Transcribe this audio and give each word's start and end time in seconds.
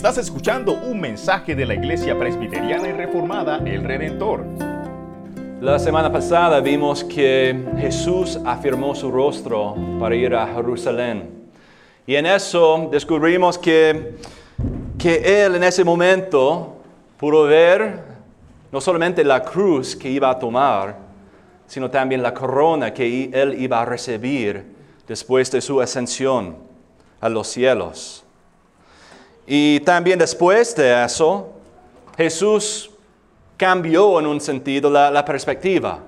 Estás 0.00 0.16
escuchando 0.16 0.72
un 0.72 0.98
mensaje 0.98 1.54
de 1.54 1.66
la 1.66 1.74
Iglesia 1.74 2.18
Presbiteriana 2.18 2.88
y 2.88 2.92
Reformada 2.92 3.58
El 3.58 3.84
Redentor. 3.84 4.46
La 5.60 5.78
semana 5.78 6.10
pasada 6.10 6.58
vimos 6.60 7.04
que 7.04 7.66
Jesús 7.76 8.38
afirmó 8.46 8.94
su 8.94 9.10
rostro 9.10 9.76
para 10.00 10.16
ir 10.16 10.34
a 10.34 10.46
Jerusalén. 10.54 11.50
Y 12.06 12.14
en 12.16 12.24
eso 12.24 12.88
descubrimos 12.90 13.58
que, 13.58 14.16
que 14.98 15.44
Él 15.44 15.56
en 15.56 15.64
ese 15.64 15.84
momento 15.84 16.78
pudo 17.18 17.42
ver 17.42 18.00
no 18.72 18.80
solamente 18.80 19.22
la 19.22 19.42
cruz 19.42 19.94
que 19.94 20.08
iba 20.08 20.30
a 20.30 20.38
tomar, 20.38 20.96
sino 21.66 21.90
también 21.90 22.22
la 22.22 22.32
corona 22.32 22.94
que 22.94 23.24
Él 23.34 23.54
iba 23.60 23.82
a 23.82 23.84
recibir 23.84 24.64
después 25.06 25.50
de 25.50 25.60
su 25.60 25.78
ascensión 25.78 26.56
a 27.20 27.28
los 27.28 27.48
cielos. 27.48 28.24
Y 29.46 29.80
también 29.80 30.18
después 30.18 30.74
de 30.76 31.04
eso, 31.04 31.50
Jesús 32.16 32.90
cambió 33.56 34.18
en 34.20 34.26
un 34.26 34.40
sentido 34.40 34.88
la, 34.88 35.24
perspectiva. 35.24 36.00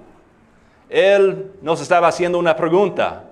Él 0.89 1.53
nos 1.61 1.81
estaba 1.81 2.09
haciendo 2.09 2.39
una 2.39 2.55
pregunta. 2.57 3.25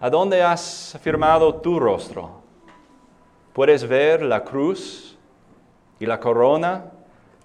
¿A 0.00 0.10
dónde 0.10 0.42
has 0.42 0.94
afirmado 0.94 1.54
tu 1.56 1.80
rostro? 1.80 2.42
¿Puedes 3.52 3.86
ver 3.88 4.22
la 4.22 4.44
cruz 4.44 5.16
y 5.98 6.06
la 6.06 6.20
corona 6.20 6.84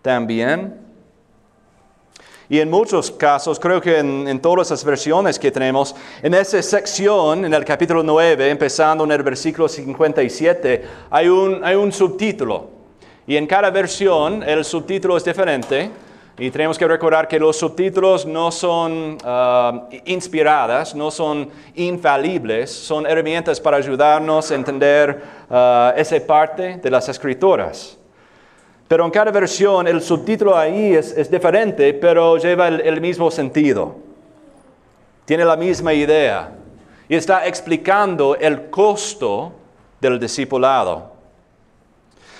también? 0.02 0.91
Y 2.52 2.60
en 2.60 2.70
muchos 2.70 3.10
casos, 3.12 3.58
creo 3.58 3.80
que 3.80 4.00
en, 4.00 4.42
todas 4.42 4.72
las 4.72 4.84
versiones 4.84 5.40
que 5.40 5.50
tenemos, 5.50 5.96
en 6.22 6.34
esa 6.34 6.62
sección, 6.62 7.46
en 7.46 7.54
el 7.54 7.64
capítulo 7.64 8.04
9, 8.04 8.50
empezando 8.50 9.06
en 9.06 9.12
el 9.14 9.24
versículo 9.24 9.70
57, 9.70 10.84
hay 11.10 11.30
un, 11.30 11.64
hay 11.64 11.76
un 11.76 11.94
subtítulo. 11.94 12.68
Y 13.26 13.38
en 13.38 13.48
cada 13.48 13.70
versión 13.70 14.44
el 14.44 14.66
subtítulo 14.66 15.16
es 15.16 15.24
diferente. 15.24 15.92
Y 16.38 16.52
tenemos 16.52 16.78
que 16.78 16.86
recordar 16.86 17.26
que 17.26 17.40
los 17.40 17.56
subtítulos 17.56 18.26
no 18.26 18.52
son 18.52 19.18
uh, 19.24 19.88
inspiradas, 20.04 20.94
no 20.94 21.10
son 21.10 21.50
infalibles, 21.76 22.70
son 22.70 23.06
herramientas 23.06 23.62
para 23.62 23.78
ayudarnos 23.78 24.52
a 24.52 24.56
entender 24.56 25.24
uh, 25.50 25.98
esa 25.98 26.20
parte 26.28 26.82
de 26.84 26.92
las 26.92 27.08
escrituras. 27.08 27.98
Pero 28.92 29.06
en 29.06 29.12
cada 29.12 29.32
versión 29.32 29.88
el 29.88 30.02
subtítulo 30.02 30.58
ahí 30.58 30.94
es, 30.94 31.32
diferente, 31.32 31.94
pero 31.94 32.36
lleva 32.36 32.68
el, 32.68 33.00
mismo 33.00 33.32
sentido. 33.32 33.96
Tiene 35.24 35.46
la 35.46 35.56
misma 35.56 35.94
idea. 35.94 36.52
Y 37.08 37.16
está 37.16 37.48
explicando 37.48 38.36
el 38.36 38.70
costo 38.70 39.54
del 40.02 40.20
discipulado. 40.20 41.10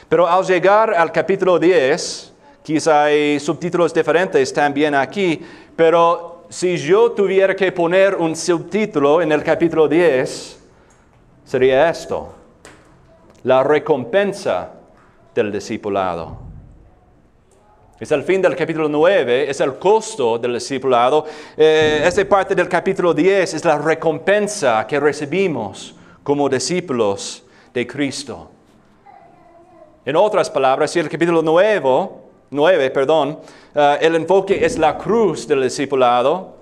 Pero 0.10 0.28
al 0.28 0.44
llegar 0.44 0.94
al 0.94 1.10
capítulo 1.14 1.58
10, 1.58 2.34
quizá 2.64 3.06
hay 3.06 3.40
subtítulos 3.40 3.94
diferentes 3.94 4.52
también 4.52 4.94
aquí, 4.94 5.42
pero 5.74 6.44
si 6.50 6.76
yo 6.76 7.14
tuviera 7.14 7.56
que 7.56 7.72
poner 7.72 8.14
un 8.16 8.36
subtítulo 8.36 9.22
en 9.22 9.32
el 9.32 9.42
capítulo 9.42 9.88
10, 9.88 10.60
sería 11.46 11.90
esto, 11.90 12.34
la 13.42 13.64
recompensa 13.64 14.81
del 15.34 15.52
discipulado. 15.52 16.52
Es 18.00 18.12
el 18.12 18.24
fin 18.24 18.42
del 18.42 18.56
capítulo 18.56 18.90
9, 18.90 19.50
es 19.50 19.60
el 19.62 19.76
costo 19.76 20.40
del 20.40 20.56
discipulado. 20.56 21.24
Eh, 21.56 22.02
esta 22.04 22.28
parte 22.28 22.56
del 22.56 22.68
capítulo 22.68 23.14
10 23.14 23.54
es 23.54 23.64
la 23.64 23.78
recompensa 23.78 24.88
que 24.88 25.00
recibimos 25.00 25.94
como 26.24 26.50
discípulos 26.50 27.44
de 27.72 27.86
Cristo. 27.86 28.50
En 30.04 30.16
otras 30.16 30.50
palabras, 30.50 30.90
si 30.90 31.00
el 31.00 31.10
capítulo 31.10 31.44
9, 31.44 32.10
9 32.50 32.90
perdón, 32.90 33.38
eh, 33.76 33.98
el 34.02 34.16
enfoque 34.16 34.66
es 34.66 34.80
la 34.80 34.98
cruz 34.98 35.48
del 35.48 35.62
discipulado, 35.62 36.56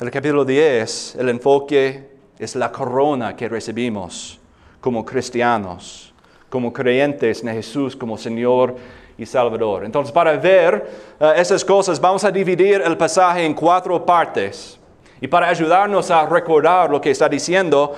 el 0.00 0.10
capítulo 0.10 0.42
10, 0.42 1.16
el 1.16 1.28
enfoque 1.28 2.12
es 2.38 2.56
la 2.56 2.72
corona 2.72 3.36
que 3.36 3.46
recibimos 3.46 4.40
como 4.80 5.04
cristianos, 5.04 6.11
como 6.52 6.70
creyentes 6.70 7.42
en 7.42 7.48
Jesús 7.48 7.96
como 7.96 8.18
Señor 8.18 8.76
y 9.16 9.24
Salvador. 9.24 9.86
Entonces, 9.86 10.12
para 10.12 10.36
ver 10.36 10.86
eh, 11.18 11.32
esas 11.36 11.64
cosas, 11.64 11.98
vamos 11.98 12.24
a 12.24 12.30
dividir 12.30 12.82
el 12.84 12.94
pasaje 12.98 13.42
en 13.42 13.54
cuatro 13.54 14.04
partes. 14.04 14.78
Y 15.18 15.26
para 15.26 15.48
ayudarnos 15.48 16.10
a 16.10 16.26
recordar 16.26 16.90
lo 16.90 17.00
que 17.00 17.10
está 17.10 17.26
diciendo, 17.26 17.94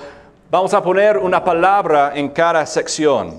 vamos 0.49 0.73
a 0.73 0.81
poner 0.81 1.17
una 1.17 1.43
palabra 1.43 2.13
en 2.15 2.29
cada 2.29 2.65
sección. 2.65 3.37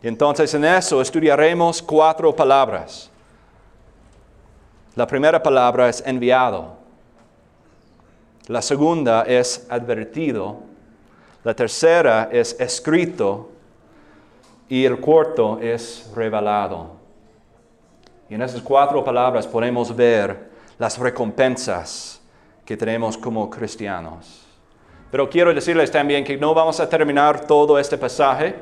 Y 0.00 0.06
entonces 0.06 0.54
en 0.54 0.64
eso 0.64 1.02
estudiaremos 1.02 1.82
cuatro 1.82 2.32
palabras. 2.36 3.10
La 4.94 5.08
primera 5.08 5.42
palabra 5.42 5.88
es 5.88 6.00
enviado. 6.06 6.76
La 8.46 8.62
segunda 8.62 9.24
es 9.24 9.66
advertido. 9.68 10.58
La 11.42 11.54
tercera 11.54 12.28
es 12.30 12.54
escrito 12.60 13.55
y 14.68 14.84
el 14.84 14.98
cuarto 14.98 15.58
es 15.60 16.10
revelado. 16.14 16.96
Y 18.28 18.34
en 18.34 18.42
esas 18.42 18.60
cuatro 18.60 19.04
palabras 19.04 19.46
podemos 19.46 19.94
ver 19.94 20.50
las 20.78 20.98
recompensas 20.98 22.20
que 22.64 22.76
tenemos 22.76 23.16
como 23.16 23.48
cristianos. 23.48 24.44
Pero 25.10 25.30
quiero 25.30 25.54
decirles 25.54 25.90
también 25.90 26.24
que 26.24 26.36
no 26.36 26.52
vamos 26.52 26.80
a 26.80 26.88
terminar 26.88 27.46
todo 27.46 27.78
este 27.78 27.96
pasaje 27.96 28.56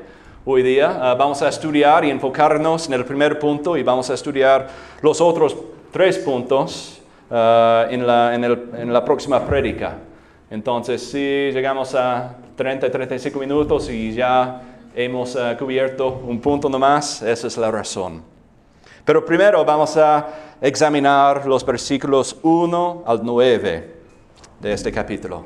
hoy 0.45 0.61
día. 0.61 0.97
Ah, 1.01 1.15
vamos 1.15 1.41
a 1.41 1.49
estudiar 1.49 2.05
y 2.05 2.11
enfocarnos 2.11 2.87
en 2.87 2.93
el 2.93 3.03
primer 3.03 3.39
punto 3.39 3.75
y 3.75 3.81
vamos 3.81 4.09
a 4.11 4.13
estudiar 4.13 4.67
los 5.01 5.19
otros 5.19 5.57
tres 5.91 6.19
puntos 6.19 7.01
ah, 7.31 7.87
en, 7.89 8.05
la, 8.05 8.35
en 8.35 8.93
la 8.93 9.03
próxima 9.03 9.43
prédica. 9.43 9.97
Entonces, 10.51 11.09
si 11.09 11.17
llegamos 11.51 11.95
a 11.95 12.35
30, 12.55 12.91
35 12.91 13.39
minutos 13.39 13.89
y 13.89 14.13
ya 14.13 14.61
hemos 14.95 15.35
eh, 15.35 15.55
cubierto 15.59 16.21
un 16.25 16.39
punto 16.39 16.69
nomás, 16.69 17.21
esa 17.21 17.47
es 17.47 17.57
la 17.57 17.69
razón. 17.69 18.23
Pero 19.03 19.23
primero 19.25 19.63
vamos 19.65 19.97
a 19.97 20.27
examinar 20.61 21.45
los 21.45 21.65
versículos 21.65 22.37
1 22.41 23.03
al 23.05 23.19
9 23.21 23.95
de 24.61 24.73
este 24.73 24.91
capítulo. 24.91 25.45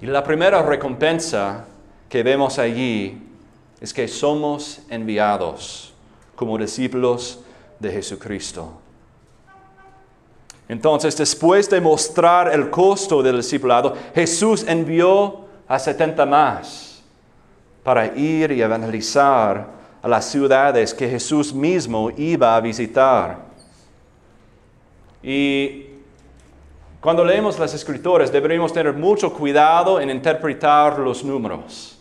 Y 0.00 0.06
la 0.06 0.24
primera 0.24 0.62
recompensa 0.62 1.66
que 2.08 2.22
vemos 2.22 2.58
allí 2.58 3.22
es 3.80 3.92
que 3.92 4.08
somos 4.08 4.80
enviados 4.88 5.92
como 6.34 6.56
discípulos 6.56 7.40
de 7.78 7.92
Jesucristo. 7.92 8.72
Entonces, 10.68 11.16
después 11.16 11.68
de 11.68 11.80
mostrar 11.80 12.52
el 12.52 12.70
costo 12.70 13.22
del 13.22 13.36
discipulado, 13.36 13.94
Jesús 14.14 14.64
envió 14.66 15.44
a 15.68 15.78
70 15.78 16.24
más 16.24 16.91
para 17.82 18.06
ir 18.16 18.52
y 18.52 18.62
evangelizar 18.62 19.66
a 20.02 20.08
las 20.08 20.24
ciudades 20.24 20.92
que 20.92 21.08
Jesús 21.08 21.52
mismo 21.52 22.10
iba 22.16 22.56
a 22.56 22.60
visitar. 22.60 23.38
Y 25.22 25.86
cuando 27.00 27.24
leemos 27.24 27.58
las 27.58 27.74
escrituras 27.74 28.30
deberíamos 28.30 28.72
tener 28.72 28.92
mucho 28.92 29.32
cuidado 29.32 30.00
en 30.00 30.10
interpretar 30.10 30.98
los 30.98 31.24
números. 31.24 31.98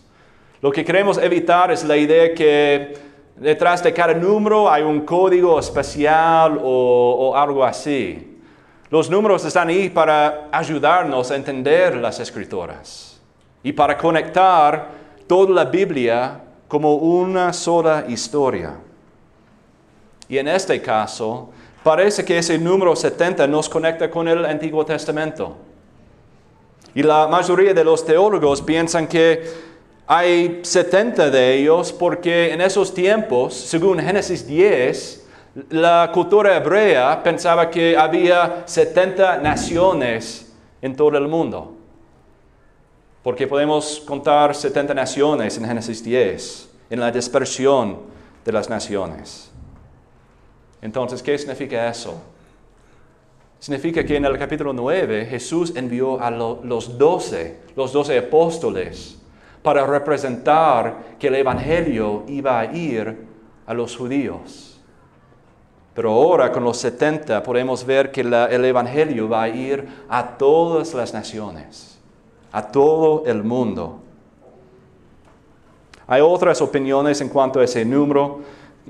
Lo 0.61 0.71
que 0.71 0.85
queremos 0.85 1.17
evitar 1.17 1.71
es 1.71 1.83
la 1.83 1.97
idea 1.97 2.33
que 2.33 2.97
detrás 3.35 3.83
de 3.83 3.93
cada 3.93 4.13
número 4.13 4.69
hay 4.69 4.83
un 4.83 5.01
código 5.01 5.59
especial 5.59 6.59
o, 6.61 7.31
o 7.31 7.35
algo 7.35 7.63
así. 7.63 8.39
Los 8.89 9.09
números 9.09 9.45
están 9.45 9.69
ahí 9.69 9.89
para 9.89 10.49
ayudarnos 10.51 11.31
a 11.31 11.35
entender 11.35 11.95
las 11.95 12.19
escrituras 12.19 13.19
y 13.63 13.71
para 13.71 13.97
conectar 13.97 15.00
toda 15.31 15.53
la 15.53 15.63
Biblia 15.63 16.41
como 16.67 16.95
una 16.95 17.53
sola 17.53 18.03
historia. 18.09 18.73
Y 20.27 20.37
en 20.37 20.49
este 20.49 20.81
caso, 20.81 21.51
parece 21.81 22.25
que 22.25 22.37
ese 22.37 22.57
número 22.57 22.93
70 22.93 23.47
nos 23.47 23.69
conecta 23.69 24.11
con 24.11 24.27
el 24.27 24.43
Antiguo 24.43 24.83
Testamento. 24.83 25.55
Y 26.93 27.01
la 27.01 27.29
mayoría 27.29 27.73
de 27.73 27.81
los 27.81 28.03
teólogos 28.03 28.61
piensan 28.61 29.07
que 29.07 29.41
hay 30.05 30.59
70 30.63 31.29
de 31.29 31.59
ellos 31.59 31.93
porque 31.93 32.51
en 32.51 32.59
esos 32.59 32.93
tiempos, 32.93 33.53
según 33.53 33.99
Génesis 33.99 34.45
10, 34.45 35.27
la 35.69 36.11
cultura 36.13 36.57
hebrea 36.57 37.23
pensaba 37.23 37.69
que 37.69 37.95
había 37.95 38.63
70 38.65 39.37
naciones 39.37 40.53
en 40.81 40.93
todo 40.93 41.17
el 41.17 41.29
mundo 41.29 41.77
porque 43.23 43.47
podemos 43.47 44.01
contar 44.05 44.55
70 44.55 44.93
naciones 44.93 45.57
en 45.57 45.65
Génesis 45.65 46.03
10, 46.03 46.69
en 46.89 46.99
la 46.99 47.11
dispersión 47.11 47.99
de 48.43 48.51
las 48.51 48.69
naciones. 48.69 49.51
Entonces, 50.81 51.21
¿qué 51.21 51.37
significa 51.37 51.87
eso? 51.89 52.19
Significa 53.59 54.03
que 54.03 54.15
en 54.15 54.25
el 54.25 54.39
capítulo 54.39 54.73
9 54.73 55.27
Jesús 55.27 55.73
envió 55.75 56.19
a 56.19 56.31
los 56.31 56.97
doce, 56.97 57.59
los 57.75 57.93
doce 57.93 58.17
apóstoles, 58.17 59.19
para 59.61 59.85
representar 59.85 61.17
que 61.19 61.27
el 61.27 61.35
Evangelio 61.35 62.23
iba 62.27 62.59
a 62.59 62.65
ir 62.73 63.15
a 63.67 63.75
los 63.75 63.95
judíos. 63.95 64.79
Pero 65.93 66.11
ahora 66.13 66.51
con 66.51 66.63
los 66.63 66.77
70 66.77 67.43
podemos 67.43 67.85
ver 67.85 68.11
que 68.11 68.21
el 68.21 68.65
Evangelio 68.65 69.29
va 69.29 69.43
a 69.43 69.49
ir 69.49 69.85
a 70.09 70.37
todas 70.37 70.95
las 70.95 71.13
naciones, 71.13 71.90
a 72.51 72.61
todo 72.67 73.23
el 73.25 73.43
mundo. 73.43 73.99
Hay 76.07 76.21
otras 76.21 76.61
opiniones 76.61 77.21
en 77.21 77.29
cuanto 77.29 77.59
a 77.59 77.63
ese 77.63 77.85
número, 77.85 78.41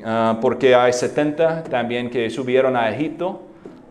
ah, 0.04 0.38
porque 0.42 0.74
hay 0.74 0.92
70 0.92 1.64
también 1.66 2.10
que 2.10 2.30
subieron 2.30 2.76
a 2.76 2.90
Egipto 2.90 3.42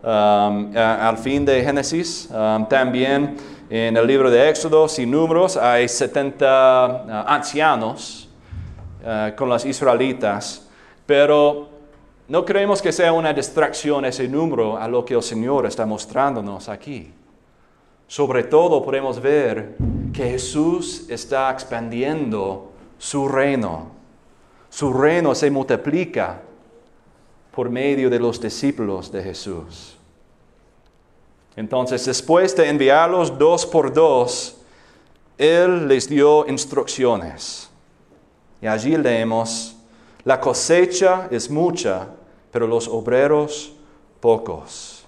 um, 0.03 0.75
al 0.75 1.17
fin 1.17 1.45
de 1.45 1.63
Génesis. 1.63 2.29
Um, 2.29 2.67
también 2.67 3.37
en 3.69 3.95
el 3.95 4.05
libro 4.05 4.29
de 4.29 4.49
Éxodos 4.49 4.99
y 4.99 5.05
Números 5.05 5.55
hay 5.55 5.87
70 5.87 6.45
ah, 6.45 7.25
ancianos 7.25 8.27
ah, 9.05 9.31
con 9.33 9.47
los 9.47 9.63
israelitas, 9.65 10.67
pero 11.05 11.69
no 12.27 12.43
creemos 12.43 12.81
que 12.81 12.91
sea 12.91 13.13
una 13.13 13.31
distracción 13.31 14.03
ese 14.03 14.27
número 14.27 14.77
a 14.77 14.89
lo 14.89 15.05
que 15.05 15.13
el 15.13 15.23
Señor 15.23 15.65
está 15.65 15.85
mostrándonos 15.85 16.67
aquí. 16.67 17.13
Sobre 18.11 18.43
todo 18.43 18.83
podemos 18.83 19.21
ver 19.21 19.77
que 20.11 20.31
Jesús 20.31 21.05
está 21.07 21.49
expandiendo 21.49 22.73
su 22.97 23.25
reino. 23.29 23.87
Su 24.69 24.91
reino 24.91 25.33
se 25.33 25.49
multiplica 25.49 26.41
por 27.55 27.69
medio 27.69 28.09
de 28.09 28.19
los 28.19 28.41
discípulos 28.41 29.13
de 29.13 29.23
Jesús. 29.23 29.97
Entonces, 31.55 32.03
después 32.03 32.53
de 32.53 32.67
enviarlos 32.67 33.39
dos 33.39 33.65
por 33.65 33.93
dos, 33.93 34.57
Él 35.37 35.87
les 35.87 36.09
dio 36.09 36.45
instrucciones. 36.49 37.69
Y 38.61 38.67
allí 38.67 38.97
leemos, 38.97 39.77
la 40.25 40.37
cosecha 40.37 41.29
es 41.31 41.49
mucha, 41.49 42.09
pero 42.51 42.67
los 42.67 42.89
obreros 42.89 43.73
pocos. 44.19 45.00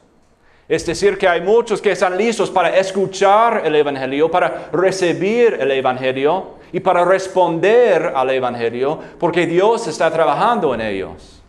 Es 0.73 0.87
decir, 0.87 1.19
que 1.19 1.27
hay 1.27 1.39
muchos 1.39 1.79
que 1.79 1.91
están 1.91 2.17
listos 2.17 2.49
para 2.49 2.75
escuchar 2.75 3.61
el 3.63 3.75
Evangelio, 3.75 4.31
para 4.31 4.69
recibir 4.71 5.53
el 5.59 5.69
Evangelio 5.69 6.55
y 6.71 6.79
para 6.79 7.05
responder 7.05 8.11
al 8.15 8.31
Evangelio, 8.31 8.97
porque 9.19 9.45
Dios 9.45 9.85
está 9.85 10.09
trabajando 10.09 10.73
en 10.73 10.81
ellos. 10.81 11.43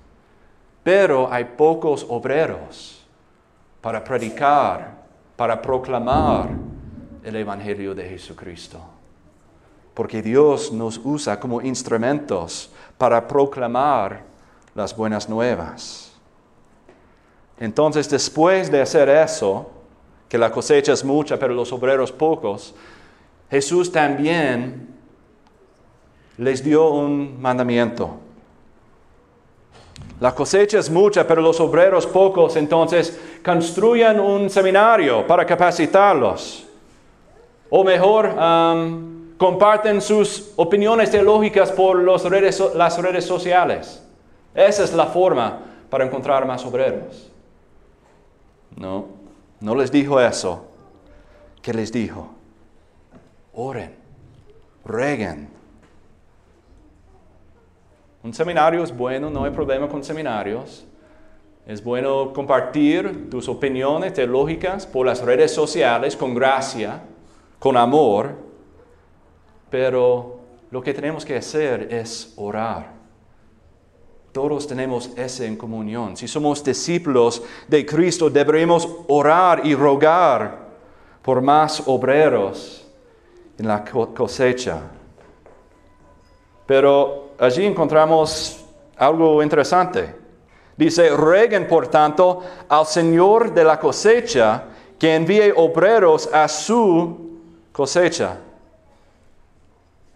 Pero 0.82 1.26
hay 1.32 1.44
pocos 1.44 2.04
obreros 2.06 3.02
para 3.80 4.04
predicar, 4.04 4.90
para 5.36 5.62
proclamar 5.62 6.50
el 7.24 7.36
Evangelio 7.36 7.94
de 7.94 8.06
Jesucristo. 8.06 8.78
Porque 9.94 10.20
Dios 10.20 10.70
nos 10.70 11.00
usa 11.02 11.40
como 11.40 11.62
instrumentos 11.62 12.70
para 12.98 13.26
proclamar 13.26 14.20
las 14.74 14.94
buenas 14.94 15.30
nuevas. 15.30 16.13
Entonces, 17.58 18.08
después 18.10 18.70
de 18.70 18.80
hacer 18.80 19.08
eso, 19.08 19.70
que 20.28 20.38
la 20.38 20.50
cosecha 20.50 20.92
es 20.92 21.04
mucha, 21.04 21.38
pero 21.38 21.54
los 21.54 21.72
obreros 21.72 22.10
pocos, 22.10 22.74
Jesús 23.50 23.92
también 23.92 24.88
les 26.38 26.64
dio 26.64 26.90
un 26.90 27.40
mandamiento. 27.40 28.18
La 30.20 30.34
cosecha 30.34 30.78
es 30.78 30.90
mucha, 30.90 31.26
pero 31.26 31.40
los 31.40 31.60
obreros 31.60 32.06
pocos, 32.06 32.56
entonces 32.56 33.20
construyan 33.44 34.18
un 34.18 34.48
seminario 34.50 35.26
para 35.26 35.44
capacitarlos. 35.44 36.66
O 37.70 37.84
mejor, 37.84 38.34
comparten 39.36 40.00
sus 40.00 40.52
opiniones 40.56 41.10
teológicas 41.10 41.70
por 41.72 42.02
las 42.02 42.24
redes 42.24 43.24
sociales. 43.24 44.02
Esa 44.54 44.84
es 44.84 44.92
la 44.92 45.06
forma 45.06 45.60
para 45.90 46.04
encontrar 46.04 46.46
más 46.46 46.64
obreros. 46.64 47.30
No, 48.76 49.06
no 49.60 49.74
les 49.74 49.90
dijo 49.90 50.20
eso. 50.20 50.66
¿Qué 51.62 51.72
les 51.72 51.92
dijo? 51.92 52.28
Oren, 53.54 53.94
reguen, 54.84 55.48
un 58.24 58.32
seminario 58.32 58.82
es 58.82 58.96
bueno, 58.96 59.28
no 59.28 59.44
hay 59.44 59.50
problema 59.50 59.86
con 59.86 60.02
seminarios. 60.02 60.86
Es 61.66 61.84
bueno 61.84 62.32
compartir 62.32 63.28
tus 63.28 63.50
opiniones 63.50 64.14
teológicas 64.14 64.86
por 64.86 65.04
las 65.04 65.20
redes 65.20 65.52
sociales 65.52 66.16
con 66.16 66.34
gracia, 66.34 67.02
con 67.58 67.76
amor, 67.76 68.34
pero 69.68 70.40
lo 70.70 70.80
que 70.80 70.94
tenemos 70.94 71.22
que 71.22 71.36
hacer 71.36 71.92
es 71.92 72.32
orar. 72.36 72.92
Todos 74.34 74.66
tenemos 74.66 75.12
ese 75.14 75.46
en 75.46 75.54
comunión. 75.54 76.16
Si 76.16 76.26
somos 76.26 76.64
discípulos 76.64 77.40
de 77.68 77.86
Cristo, 77.86 78.28
deberemos 78.28 78.88
orar 79.06 79.64
y 79.64 79.76
rogar 79.76 80.70
por 81.22 81.40
más 81.40 81.80
obreros 81.86 82.84
en 83.56 83.68
la 83.68 83.84
cosecha. 83.84 84.90
Pero 86.66 87.34
allí 87.38 87.64
encontramos 87.64 88.64
algo 88.96 89.40
interesante. 89.40 90.16
Dice, 90.76 91.16
reguen 91.16 91.68
por 91.68 91.86
tanto 91.86 92.42
al 92.68 92.86
Señor 92.86 93.54
de 93.54 93.62
la 93.62 93.78
cosecha 93.78 94.64
que 94.98 95.14
envíe 95.14 95.52
obreros 95.54 96.28
a 96.32 96.48
su 96.48 97.38
cosecha. 97.70 98.36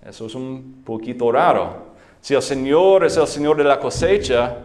Eso 0.04 0.26
es 0.26 0.34
un 0.34 0.82
poquito 0.84 1.30
raro. 1.30 1.87
Si 2.20 2.34
el 2.34 2.42
Señor 2.42 3.04
es 3.04 3.16
el 3.16 3.26
Señor 3.26 3.56
de 3.56 3.64
la 3.64 3.78
cosecha, 3.78 4.56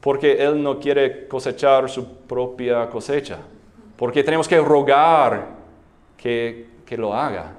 ¿por 0.00 0.18
qué 0.18 0.42
Él 0.42 0.62
no 0.62 0.78
quiere 0.78 1.28
cosechar 1.28 1.88
su 1.88 2.06
propia 2.20 2.88
cosecha? 2.88 3.38
Porque 3.96 4.22
tenemos 4.22 4.48
que 4.48 4.60
rogar 4.60 5.46
que, 6.16 6.68
que 6.84 6.96
lo 6.96 7.14
haga. 7.14 7.52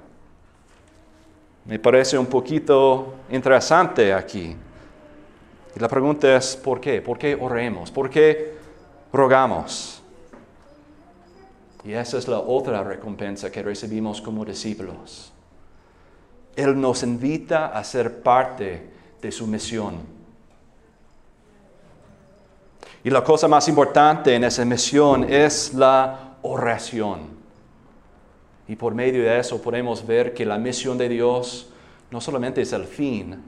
Me 1.65 1.79
parece 1.79 2.17
un 2.17 2.27
poquito 2.27 3.15
interesante 3.29 4.13
aquí. 4.13 4.55
Y 5.75 5.79
la 5.79 5.87
pregunta 5.87 6.35
es, 6.35 6.55
¿por 6.55 6.79
qué? 6.79 7.01
¿Por 7.01 7.17
qué 7.17 7.35
oremos? 7.39 7.91
¿Por 7.91 8.09
qué 8.09 8.55
rogamos? 9.11 10.01
Y 11.83 11.93
esa 11.93 12.17
es 12.17 12.27
la 12.27 12.39
otra 12.39 12.83
recompensa 12.83 13.51
que 13.51 13.63
recibimos 13.63 14.21
como 14.21 14.43
discípulos. 14.43 15.31
Él 16.55 16.79
nos 16.79 17.03
invita 17.03 17.67
a 17.67 17.83
ser 17.83 18.21
parte 18.21 18.96
de 19.21 19.31
su 19.31 19.47
misión. 19.47 20.17
Y 23.03 23.09
la 23.09 23.23
cosa 23.23 23.47
más 23.47 23.67
importante 23.67 24.35
en 24.35 24.43
esa 24.43 24.65
misión 24.65 25.23
es 25.31 25.73
la 25.73 26.35
oración. 26.41 27.37
Y 28.67 28.75
por 28.75 28.93
medio 28.93 29.23
de 29.23 29.39
eso 29.39 29.61
podemos 29.61 30.05
ver 30.05 30.33
que 30.33 30.45
la 30.45 30.57
misión 30.57 30.97
de 30.97 31.07
Dios 31.07 31.69
no 32.11 32.19
solamente 32.19 32.61
es 32.61 32.73
el 32.73 32.85
fin, 32.85 33.41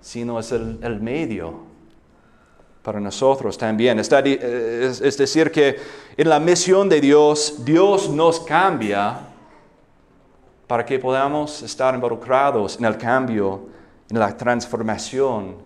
sino 0.00 0.38
es 0.38 0.50
el, 0.52 1.00
medio 1.00 1.60
para 2.82 3.00
nosotros 3.00 3.56
también. 3.56 3.98
es, 4.00 4.10
es 4.12 5.16
decir, 5.16 5.50
que 5.52 5.76
en 6.16 6.28
la 6.28 6.40
misión 6.40 6.88
de 6.88 7.00
Dios, 7.00 7.64
Dios 7.64 8.08
nos 8.10 8.40
cambia 8.40 9.28
para 10.66 10.84
que 10.84 10.98
podamos 10.98 11.62
estar 11.62 11.94
involucrados 11.94 12.78
en 12.78 12.84
el 12.84 12.98
cambio, 12.98 13.73
en 14.10 14.18
la 14.18 14.36
transformación 14.36 15.56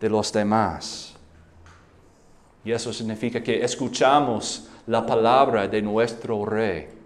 de 0.00 0.08
los 0.08 0.32
demás. 0.32 1.14
Y 2.64 2.72
eso 2.72 2.92
significa 2.92 3.42
que 3.42 3.62
escuchamos 3.64 4.68
la 4.86 5.04
palabra 5.04 5.68
de 5.68 5.82
nuestro 5.82 6.44
Rey 6.44 6.98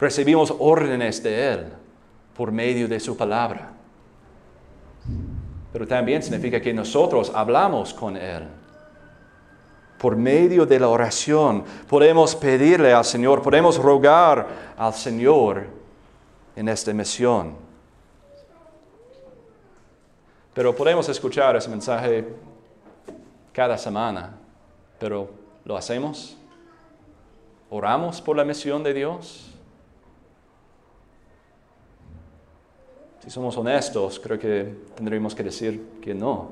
recibimos 0.00 0.52
órdenes 0.58 1.22
de 1.22 1.52
Él 1.52 1.66
por 2.34 2.50
medio 2.50 2.88
de 2.88 2.98
su 2.98 3.16
palabra. 3.16 3.70
Pero 5.72 5.86
también 5.86 6.22
significa 6.22 6.60
que 6.60 6.72
nosotros 6.72 7.30
hablamos 7.34 7.92
con 7.92 8.16
Él. 8.16 8.48
Por 9.98 10.16
medio 10.16 10.64
de 10.64 10.80
la 10.80 10.88
oración 10.88 11.62
podemos 11.86 12.34
pedirle 12.34 12.92
al 12.92 13.04
Señor, 13.04 13.42
podemos 13.42 13.76
rogar 13.76 14.48
al 14.76 14.94
Señor 14.94 15.66
en 16.56 16.68
esta 16.70 16.92
misión. 16.94 17.69
Pero 20.52 20.74
podemos 20.74 21.08
escuchar 21.08 21.54
ese 21.56 21.68
mensaje 21.68 22.26
cada 23.52 23.78
semana, 23.78 24.36
pero 24.98 25.30
¿lo 25.64 25.76
hacemos? 25.76 26.36
¿Oramos 27.70 28.20
por 28.20 28.36
la 28.36 28.44
misión 28.44 28.82
de 28.82 28.92
Dios? 28.92 29.46
Si 33.20 33.30
somos 33.30 33.56
honestos, 33.56 34.18
creo 34.18 34.38
que 34.38 34.74
tendríamos 34.96 35.34
que 35.34 35.42
decir 35.44 35.98
que 36.02 36.14
no. 36.14 36.48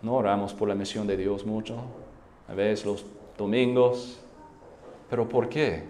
No 0.00 0.14
oramos 0.14 0.54
por 0.54 0.68
la 0.68 0.74
misión 0.74 1.06
de 1.06 1.16
Dios 1.16 1.44
mucho, 1.44 1.76
a 2.48 2.54
veces 2.54 2.86
los 2.86 3.04
domingos. 3.36 4.18
¿Pero 5.10 5.28
por 5.28 5.48
qué? 5.48 5.84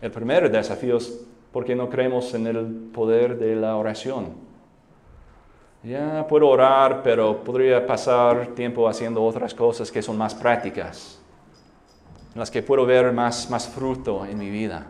El 0.00 0.10
primer 0.10 0.50
desafío 0.50 0.98
es 0.98 1.24
porque 1.52 1.74
no 1.74 1.88
creemos 1.88 2.32
en 2.34 2.46
el 2.46 2.66
poder 2.92 3.38
de 3.38 3.54
la 3.54 3.76
oración. 3.76 4.28
Ya 5.82 6.26
puedo 6.28 6.48
orar, 6.48 7.02
pero 7.02 7.42
podría 7.42 7.84
pasar 7.86 8.48
tiempo 8.54 8.88
haciendo 8.88 9.22
otras 9.22 9.52
cosas 9.52 9.90
que 9.90 10.00
son 10.00 10.16
más 10.16 10.34
prácticas, 10.34 11.20
en 12.32 12.38
las 12.38 12.50
que 12.50 12.62
puedo 12.62 12.86
ver 12.86 13.12
más, 13.12 13.50
más 13.50 13.68
fruto 13.68 14.24
en 14.24 14.38
mi 14.38 14.48
vida. 14.48 14.86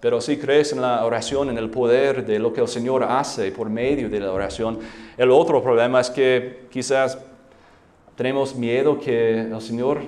Pero 0.00 0.20
si 0.20 0.38
crees 0.38 0.72
en 0.72 0.80
la 0.80 1.04
oración, 1.04 1.50
en 1.50 1.58
el 1.58 1.70
poder 1.70 2.24
de 2.24 2.38
lo 2.38 2.52
que 2.52 2.60
el 2.60 2.68
Señor 2.68 3.04
hace 3.04 3.50
por 3.52 3.68
medio 3.68 4.08
de 4.08 4.20
la 4.20 4.32
oración, 4.32 4.78
el 5.16 5.30
otro 5.30 5.62
problema 5.62 6.00
es 6.00 6.10
que 6.10 6.66
quizás 6.70 7.18
tenemos 8.14 8.54
miedo 8.54 8.98
que 8.98 9.40
el 9.40 9.60
Señor 9.60 10.00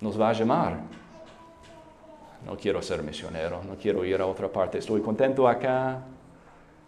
nos 0.00 0.20
va 0.20 0.30
a 0.30 0.32
llamar. 0.32 0.97
No 2.44 2.56
quiero 2.56 2.80
ser 2.82 3.02
misionero, 3.02 3.62
no 3.64 3.76
quiero 3.76 4.04
ir 4.04 4.20
a 4.20 4.26
otra 4.26 4.48
parte, 4.48 4.78
estoy 4.78 5.00
contento 5.00 5.48
acá, 5.48 6.02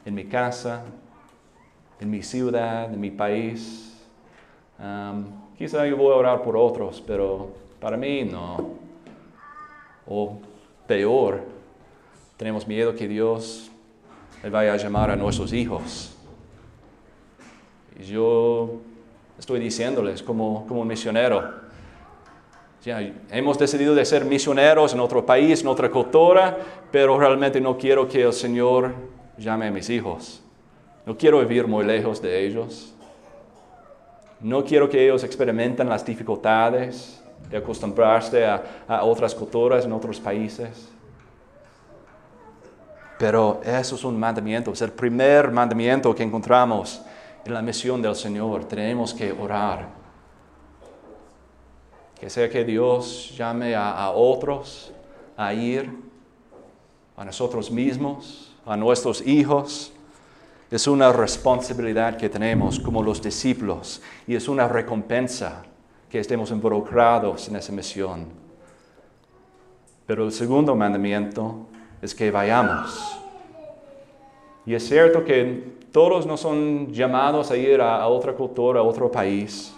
en 0.04 0.14
mi 0.14 0.25
casa, 0.25 0.83
en 2.00 2.11
mi 2.11 2.23
ciudad, 2.23 2.92
en 2.92 3.00
mi 3.00 3.11
país. 3.11 3.95
quizá 5.59 5.87
yo 5.87 5.97
voy 5.97 6.12
a 6.12 6.16
orar 6.16 6.42
por 6.42 6.57
otros, 6.57 7.02
pero 7.07 7.50
para 7.80 7.97
mí 7.97 8.25
no. 8.25 8.78
O 10.07 10.38
peor, 10.87 11.42
tenemos 12.37 12.66
miedo 12.66 12.95
que 12.95 13.07
Dios 13.07 13.71
vaya 14.50 14.73
a 14.73 14.76
llamar 14.76 15.11
a 15.11 15.16
nuestros 15.16 15.52
hijos. 15.52 16.16
Y 17.99 18.04
yo 18.04 18.80
estoy 19.38 19.61
diciéndoles 19.61 20.23
como, 20.23 20.66
como 20.66 20.80
un 20.80 20.88
misionero, 20.88 21.69
ya, 22.82 23.00
hemos 23.30 23.58
decidido 23.58 23.94
de 23.94 24.04
ser 24.04 24.25
misioneros 24.25 24.94
en 24.94 25.00
otro 25.00 25.25
país, 25.25 25.60
en 25.60 25.68
otra 25.68 25.90
cultura, 25.90 26.56
pero 26.90 27.18
realmente 27.18 27.60
no 27.60 27.76
quiero 27.76 28.08
que 28.08 28.22
el 28.22 28.32
Señor 28.32 28.94
llame 29.37 29.66
a 29.66 29.70
mis 29.70 29.90
hijos. 29.90 30.42
No 31.04 31.16
quiero 31.16 31.40
vivir 31.40 31.66
muy 31.66 31.84
lejos 31.84 32.22
de 32.22 32.46
ellos. 32.46 32.94
No 34.40 34.64
quiero 34.64 34.88
que 34.88 35.04
ellos 35.04 35.22
experimenten 35.25 35.88
las 35.88 36.04
dificultades 36.04 37.22
de 37.50 37.58
acostumbrarse 37.58 38.46
a, 38.46 38.62
a 38.88 39.04
otras 39.04 39.34
culturas 39.34 39.84
en 39.84 39.92
otros 39.92 40.18
países. 40.18 40.88
Pero 43.18 43.60
eso 43.62 43.96
es 43.96 44.04
un 44.04 44.18
mandamiento, 44.18 44.72
es 44.72 44.80
el 44.80 44.92
primer 44.92 45.50
mandamiento 45.50 46.14
que 46.14 46.22
encontramos 46.22 47.02
en 47.44 47.52
la 47.52 47.60
misión 47.60 48.00
del 48.00 48.14
Señor. 48.14 48.64
Tenemos 48.64 49.12
que 49.12 49.30
orar. 49.32 50.00
Que 52.20 52.28
sea 52.28 52.50
que 52.50 52.64
Dios 52.64 53.34
llame 53.36 53.74
a, 53.74 54.10
otros 54.10 54.92
a 55.36 55.54
ir, 55.54 55.90
a 57.16 57.24
nosotros 57.24 57.70
mismos, 57.70 58.54
a 58.66 58.76
nuestros 58.76 59.26
hijos. 59.26 59.90
Es 60.70 60.86
una 60.86 61.12
responsabilidad 61.12 62.18
que 62.18 62.28
tenemos 62.28 62.78
como 62.78 63.02
los 63.02 63.22
discípulos 63.22 64.02
y 64.26 64.34
es 64.34 64.48
una 64.48 64.68
recompensa 64.68 65.62
que 66.10 66.20
estemos 66.20 66.50
involucrados 66.50 67.48
en 67.48 67.56
esa 67.56 67.72
misión. 67.72 68.26
Pero 70.06 70.26
el 70.26 70.32
segundo 70.32 70.76
mandamiento 70.76 71.66
es 72.02 72.14
que 72.14 72.30
vayamos. 72.30 73.16
Y 74.66 74.74
es 74.74 74.86
cierto 74.86 75.24
que 75.24 75.78
todos 75.90 76.26
no 76.26 76.36
son 76.36 76.92
llamados 76.92 77.50
a 77.50 77.56
ir 77.56 77.80
a, 77.80 78.06
otra 78.06 78.34
cultura, 78.34 78.80
a 78.80 78.82
otro 78.82 79.10
país, 79.10 79.74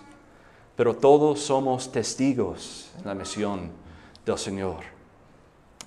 pero 0.76 0.94
todos 0.94 1.40
somos 1.40 1.90
testigos 1.90 2.90
en 2.98 3.06
la 3.06 3.14
misión 3.14 3.70
del 4.24 4.38
Señor. 4.38 4.84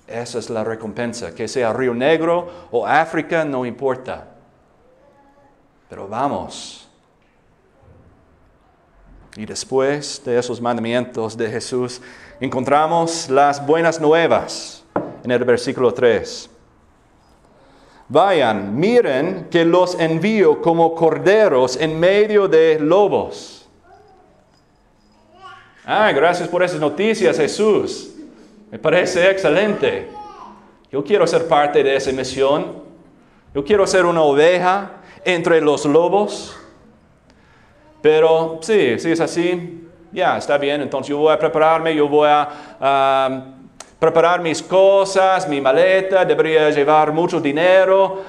Esa 0.06 0.38
es 0.38 0.50
la 0.50 0.62
recompensa, 0.62 1.34
que 1.34 1.48
sea 1.48 1.72
Río 1.72 1.94
Negro 1.94 2.48
o 2.70 2.86
África, 2.86 3.44
no 3.44 3.66
importa. 3.66 4.28
Pero 5.88 6.06
vamos, 6.06 6.86
y 9.36 9.44
después 9.44 10.22
de 10.24 10.38
esos 10.38 10.60
mandamientos 10.60 11.36
de 11.36 11.50
Jesús, 11.50 12.00
encontramos 12.40 13.28
las 13.28 13.64
buenas 13.64 14.00
nuevas 14.00 14.82
en 15.22 15.30
el 15.30 15.44
versículo 15.44 15.92
3. 15.92 16.48
Vayan, 18.08 18.74
miren 18.74 19.48
que 19.50 19.64
los 19.64 19.98
envío 20.00 20.62
como 20.62 20.94
corderos 20.94 21.76
en 21.76 22.00
medio 22.00 22.48
de 22.48 22.78
lobos. 22.80 23.55
Ah, 25.88 26.10
gracias 26.10 26.48
por 26.48 26.64
esas 26.64 26.80
noticias, 26.80 27.36
Jesús. 27.36 28.12
Me 28.72 28.76
parece 28.76 29.30
excelente. 29.30 30.08
Yo 30.90 31.04
quiero 31.04 31.24
ser 31.28 31.46
parte 31.46 31.80
de 31.84 31.94
esa 31.94 32.10
misión. 32.10 32.82
Yo 33.54 33.64
quiero 33.64 33.86
ser 33.86 34.04
una 34.04 34.20
oveja 34.22 34.90
entre 35.24 35.60
los 35.60 35.84
lobos. 35.84 36.58
Pero 38.02 38.58
sí, 38.62 38.98
sí 38.98 39.12
es 39.12 39.20
así, 39.20 39.88
ya, 40.10 40.36
está 40.38 40.58
bien, 40.58 40.80
entonces 40.80 41.10
yo 41.10 41.18
voy 41.18 41.32
a 41.32 41.38
prepararme, 41.38 41.94
yo 41.94 42.08
voy 42.08 42.28
a 42.30 43.44
preparar 44.00 44.40
mis 44.40 44.62
cosas, 44.62 45.48
mi 45.48 45.60
maleta, 45.60 46.24
debería 46.24 46.68
llevar 46.70 47.12
mucho 47.12 47.40
dinero, 47.40 48.22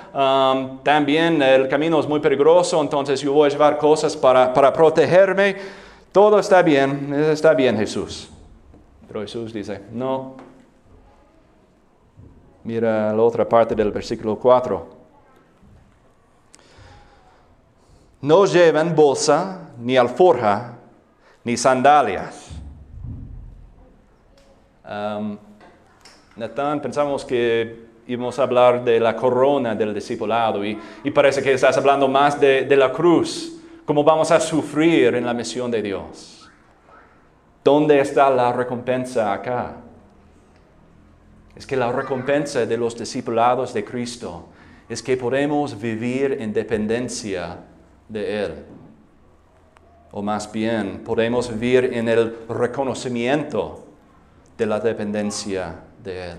también 0.84 1.42
el 1.42 1.68
camino 1.68 2.00
es 2.00 2.08
muy 2.08 2.20
peligroso, 2.20 2.80
entonces 2.82 3.20
yo 3.20 3.34
voy 3.34 3.48
a 3.48 3.52
llevar 3.52 3.80
cosas 3.80 4.16
para, 4.16 4.54
para 4.54 4.72
protegerme. 4.72 5.87
Todo 6.18 6.40
está 6.40 6.64
bien, 6.64 7.14
está 7.14 7.54
bien 7.54 7.78
Jesús. 7.78 8.28
Pero 9.08 9.22
Jesús 9.22 9.54
dice, 9.54 9.84
no. 9.92 10.34
Mira 12.64 13.14
la 13.14 13.22
otra 13.22 13.48
parte 13.48 13.76
del 13.76 13.92
versículo 13.92 14.36
4. 14.36 14.88
No 18.22 18.46
llevan 18.48 18.96
bolsa, 18.96 19.70
ni 19.78 19.96
alforja, 19.96 20.80
ni 21.44 21.56
sandalias. 21.56 22.50
Um, 24.90 25.38
Natán, 26.36 26.82
pensamos 26.82 27.24
que 27.26 27.90
íbamos 28.08 28.40
a 28.40 28.42
hablar 28.42 28.84
de 28.84 29.00
la 29.00 29.16
corona 29.16 29.76
del 29.76 29.94
discipulado 29.94 30.66
y, 30.66 30.80
parece 31.14 31.44
que 31.44 31.54
estás 31.54 31.78
hablando 31.78 32.08
más 32.08 32.40
de, 32.40 32.64
de 32.64 32.76
la 32.76 32.92
cruz, 32.92 33.57
cómo 33.88 34.04
vamos 34.04 34.32
a 34.32 34.40
sufrir 34.42 35.16
en 35.16 35.26
la 35.26 35.34
misión 35.34 35.72
de 35.72 35.82
Dios. 35.82 36.52
¿Dónde 37.64 38.02
está 38.02 38.30
la 38.30 38.52
recompensa 38.52 39.32
acá? 39.32 39.78
Es 41.56 41.66
que 41.66 41.78
la 41.78 41.90
recompensa 41.94 42.66
de 42.66 42.78
los 42.78 42.98
discipulados 42.98 43.74
de 43.74 43.86
Cristo 43.86 44.50
es 44.90 45.02
que 45.02 45.16
podemos 45.16 45.80
vivir 45.80 46.36
en 46.42 46.52
dependencia 46.52 47.60
de 48.10 48.44
Él. 48.44 48.66
O 50.12 50.22
más 50.22 50.52
bien, 50.52 51.02
podemos 51.06 51.50
vivir 51.50 51.94
en 51.94 52.10
el 52.10 52.40
reconocimiento 52.50 53.86
de 54.58 54.66
la 54.66 54.82
dependencia 54.82 55.76
de 56.04 56.32
Él. 56.32 56.38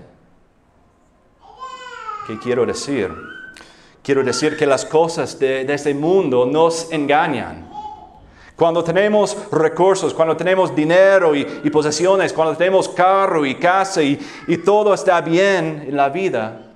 ¿Qué 2.27 2.37
quiero 2.37 2.63
decir? 2.63 3.09
Quiero 4.03 4.23
decir 4.23 4.57
que 4.57 4.65
las 4.65 4.85
cosas 4.85 5.37
de, 5.39 5.61
este 5.73 5.93
mundo 5.93 6.45
nos 6.45 6.91
engañan. 6.91 7.69
Cuando 8.55 8.83
tenemos 8.83 9.37
recursos, 9.51 10.13
cuando 10.13 10.35
tenemos 10.35 10.75
dinero 10.75 11.35
y, 11.35 11.45
posesiones, 11.69 12.33
cuando 12.33 12.57
tenemos 12.57 12.89
carro 12.89 13.45
y 13.45 13.55
casa 13.55 14.01
y 14.01 14.17
todo 14.65 14.93
está 14.93 15.21
bien 15.21 15.85
en 15.87 15.95
la 15.95 16.09
vida, 16.09 16.69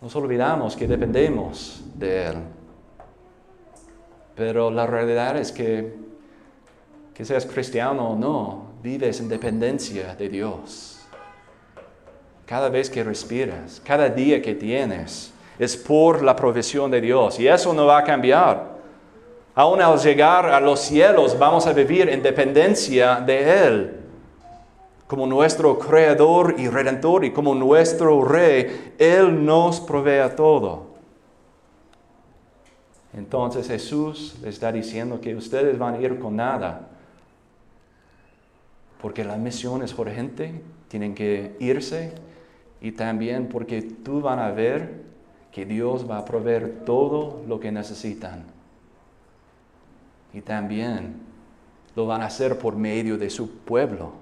nos 0.00 0.14
olvidamos 0.14 0.76
que 0.76 0.86
dependemos 0.86 1.82
de 1.94 2.26
Él. 2.26 2.36
Pero 4.36 4.70
la 4.70 4.86
realidad 4.86 5.36
es 5.36 5.50
que, 5.50 5.96
que 7.12 7.24
seas 7.24 7.44
cristiano 7.44 8.10
o 8.10 8.16
no, 8.16 8.66
vives 8.82 9.18
en 9.18 9.28
dependencia 9.28 10.14
de 10.14 10.28
Dios. 10.28 11.00
Cada 12.46 12.68
vez 12.68 12.88
que 12.88 13.02
respiras, 13.02 13.82
cada 13.84 14.08
día 14.08 14.40
que 14.40 14.54
tienes, 14.54 15.32
es 15.58 15.76
por 15.76 16.22
la 16.22 16.36
provisión 16.36 16.90
de 16.90 17.00
Dios. 17.00 17.40
Y 17.40 17.48
eso 17.48 17.72
no 17.72 17.86
va 17.86 17.98
a 17.98 18.04
cambiar. 18.04 18.78
Aún 19.54 19.82
al 19.82 19.98
llegar 19.98 20.46
a 20.46 20.60
los 20.60 20.80
cielos 20.80 21.36
vamos 21.36 21.66
a 21.66 21.72
vivir 21.72 22.08
en 22.08 22.22
dependencia 22.22 23.16
de 23.16 23.66
Él. 23.66 24.00
Como 25.08 25.26
nuestro 25.26 25.78
creador 25.78 26.54
y 26.58 26.68
redentor 26.68 27.24
y 27.24 27.32
como 27.32 27.54
nuestro 27.54 28.22
rey, 28.22 28.94
Él 28.98 29.44
nos 29.44 29.80
provee 29.80 30.36
todo. 30.36 30.86
Entonces 33.14 33.66
Jesús 33.66 34.36
les 34.42 34.54
está 34.54 34.70
diciendo 34.70 35.20
que 35.20 35.34
ustedes 35.34 35.76
van 35.76 35.94
a 35.94 35.98
ir 35.98 36.20
con 36.20 36.36
nada. 36.36 36.88
Porque 39.02 39.24
la 39.24 39.36
misión 39.36 39.82
es 39.82 39.96
urgente, 39.98 40.60
tienen 40.88 41.14
que 41.14 41.56
irse 41.58 42.12
y 42.80 42.92
también 42.92 43.48
porque 43.48 43.82
tú 43.82 44.20
van 44.20 44.38
a 44.38 44.50
ver 44.50 45.07
que 45.58 45.66
Dios 45.66 46.08
va 46.08 46.18
a 46.18 46.24
proveer 46.24 46.84
todo 46.86 47.42
lo 47.48 47.58
que 47.58 47.72
necesitan. 47.72 48.44
Y 50.32 50.40
también 50.40 51.16
lo 51.96 52.06
van 52.06 52.22
a 52.22 52.26
hacer 52.26 52.56
por 52.60 52.76
medio 52.76 53.18
de 53.18 53.28
su 53.28 53.50
pueblo. 53.50 54.12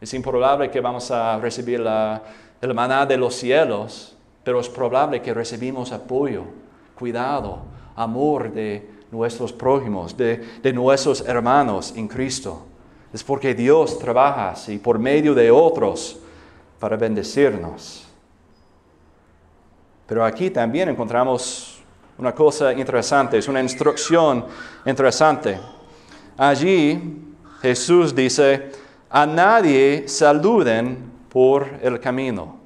Es 0.00 0.14
improbable 0.14 0.70
que 0.70 0.80
vamos 0.80 1.10
a 1.10 1.40
recibir 1.40 1.80
la, 1.80 2.22
el 2.60 2.72
maná 2.72 3.04
de 3.04 3.16
los 3.16 3.34
cielos, 3.34 4.16
pero 4.44 4.60
es 4.60 4.68
probable 4.68 5.20
que 5.20 5.34
recibimos 5.34 5.90
apoyo, 5.90 6.44
cuidado, 6.96 7.62
amor 7.96 8.52
de 8.52 8.88
nuestros 9.10 9.52
prójimos, 9.52 10.16
de, 10.16 10.36
de 10.62 10.72
nuestros 10.72 11.22
hermanos 11.22 11.92
en 11.96 12.06
Cristo. 12.06 12.62
Es 13.12 13.24
porque 13.24 13.56
Dios 13.56 13.98
trabaja 13.98 14.50
así 14.50 14.78
por 14.78 15.00
medio 15.00 15.34
de 15.34 15.50
otros 15.50 16.20
para 16.78 16.96
bendecirnos. 16.96 18.07
Pero 20.08 20.24
aquí 20.24 20.48
también 20.48 20.88
encontramos 20.88 21.82
una 22.16 22.34
cosa 22.34 22.72
interesante, 22.72 23.36
es 23.36 23.46
una 23.46 23.60
instrucción 23.60 24.46
interesante. 24.86 25.60
Allí 26.38 27.26
Jesús 27.60 28.14
dice, 28.14 28.70
a 29.10 29.26
nadie 29.26 30.08
saluden 30.08 31.12
por 31.28 31.68
el 31.82 32.00
camino. 32.00 32.58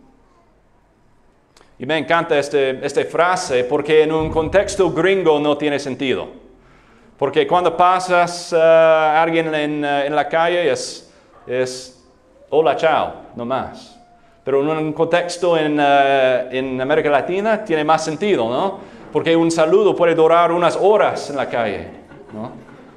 Y 1.81 1.85
me 1.85 1.99
encanta 1.99 2.39
este, 2.39 2.87
esta 2.87 3.05
frase 3.07 3.65
porque 3.65 4.05
en 4.05 4.13
un 4.13 4.31
contexto 4.31 4.93
gringo 4.93 5.41
no 5.41 5.59
tiene 5.59 5.81
sentido. 5.81 6.29
Porque 7.19 7.45
cuando 7.45 7.77
pasas 7.77 8.53
a 8.53 9.21
alguien 9.21 9.53
en, 9.53 9.85
eh, 9.85 10.07
en, 10.07 10.15
la 10.15 10.29
calle 10.29 10.71
es, 10.71 11.13
es 11.45 12.05
hola, 12.51 12.77
chao, 12.77 13.15
no 13.35 13.45
más. 13.45 13.99
Pero 14.45 14.61
en 14.61 14.87
un 14.87 14.93
contexto 14.93 15.57
en, 15.57 15.79
uh, 15.79 16.51
en 16.51 16.81
América 16.81 17.11
Latina 17.11 17.65
tiene 17.65 17.85
más 17.85 18.05
sentido, 18.05 18.49
¿no? 18.49 18.79
Porque 19.13 19.37
un 19.37 19.51
saludo 19.51 19.95
puede 19.95 20.15
durar 20.15 20.51
unas 20.51 20.77
horas 20.77 21.31
en 21.31 21.37
la 21.37 21.49
calle, 21.49 21.89
¿no? 22.33 22.51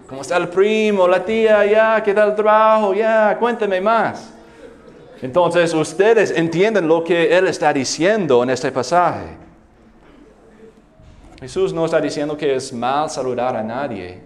¿Cómo 0.07 0.21
está 0.21 0.37
el 0.37 0.47
primo, 0.49 1.07
la 1.07 1.23
tía? 1.23 1.65
Ya, 1.65 2.01
¿qué 2.03 2.13
tal 2.13 2.29
el 2.29 2.35
trabajo? 2.35 2.93
Ya, 2.93 3.37
cuénteme 3.39 3.81
más. 3.81 4.33
Entonces 5.21 5.73
ustedes 5.73 6.31
entienden 6.31 6.87
lo 6.87 7.03
que 7.03 7.35
Él 7.35 7.47
está 7.47 7.73
diciendo 7.73 8.43
en 8.43 8.49
este 8.51 8.71
pasaje. 8.71 9.45
Jesús 11.39 11.73
no 11.73 11.85
está 11.85 11.99
diciendo 11.99 12.37
que 12.37 12.55
es 12.55 12.71
mal 12.73 13.09
saludar 13.09 13.55
a 13.55 13.63
nadie. 13.63 14.21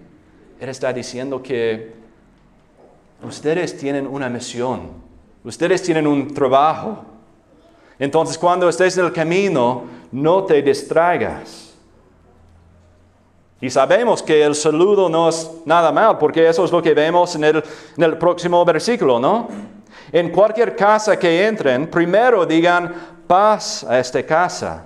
Él 0.59 0.69
está 0.69 0.91
diciendo 0.91 1.41
que 1.41 1.93
ustedes 3.23 3.77
tienen 3.77 4.05
una 4.05 4.29
misión. 4.29 5.08
Ustedes 5.43 5.81
tienen 5.81 6.05
un 6.05 6.33
trabajo. 6.33 7.03
Entonces 7.97 8.37
cuando 8.37 8.67
estés 8.69 8.97
en 8.97 9.05
el 9.05 9.13
camino, 9.13 9.83
no 10.11 10.43
te 10.43 10.61
distraigas. 10.61 11.73
Y 13.61 13.69
sabemos 13.69 14.23
que 14.23 14.41
el 14.41 14.55
saludo 14.55 15.09
no 15.09 15.27
es 15.27 15.49
nada 15.65 15.91
mal, 15.91 16.17
porque 16.17 16.47
eso 16.47 16.63
es 16.63 16.71
lo 16.71 16.81
que 16.81 16.93
vemos 16.93 17.35
en 17.35 17.43
el, 17.43 18.17
próximo 18.17 18.63
versículo, 18.63 19.19
¿no? 19.19 19.49
En 20.11 20.29
cualquier 20.29 20.75
casa 20.75 21.19
que 21.19 21.45
entren, 21.45 21.87
primero 21.87 22.45
digan 22.45 22.93
paz 23.27 23.83
a 23.83 23.99
esta 23.99 24.25
casa. 24.25 24.85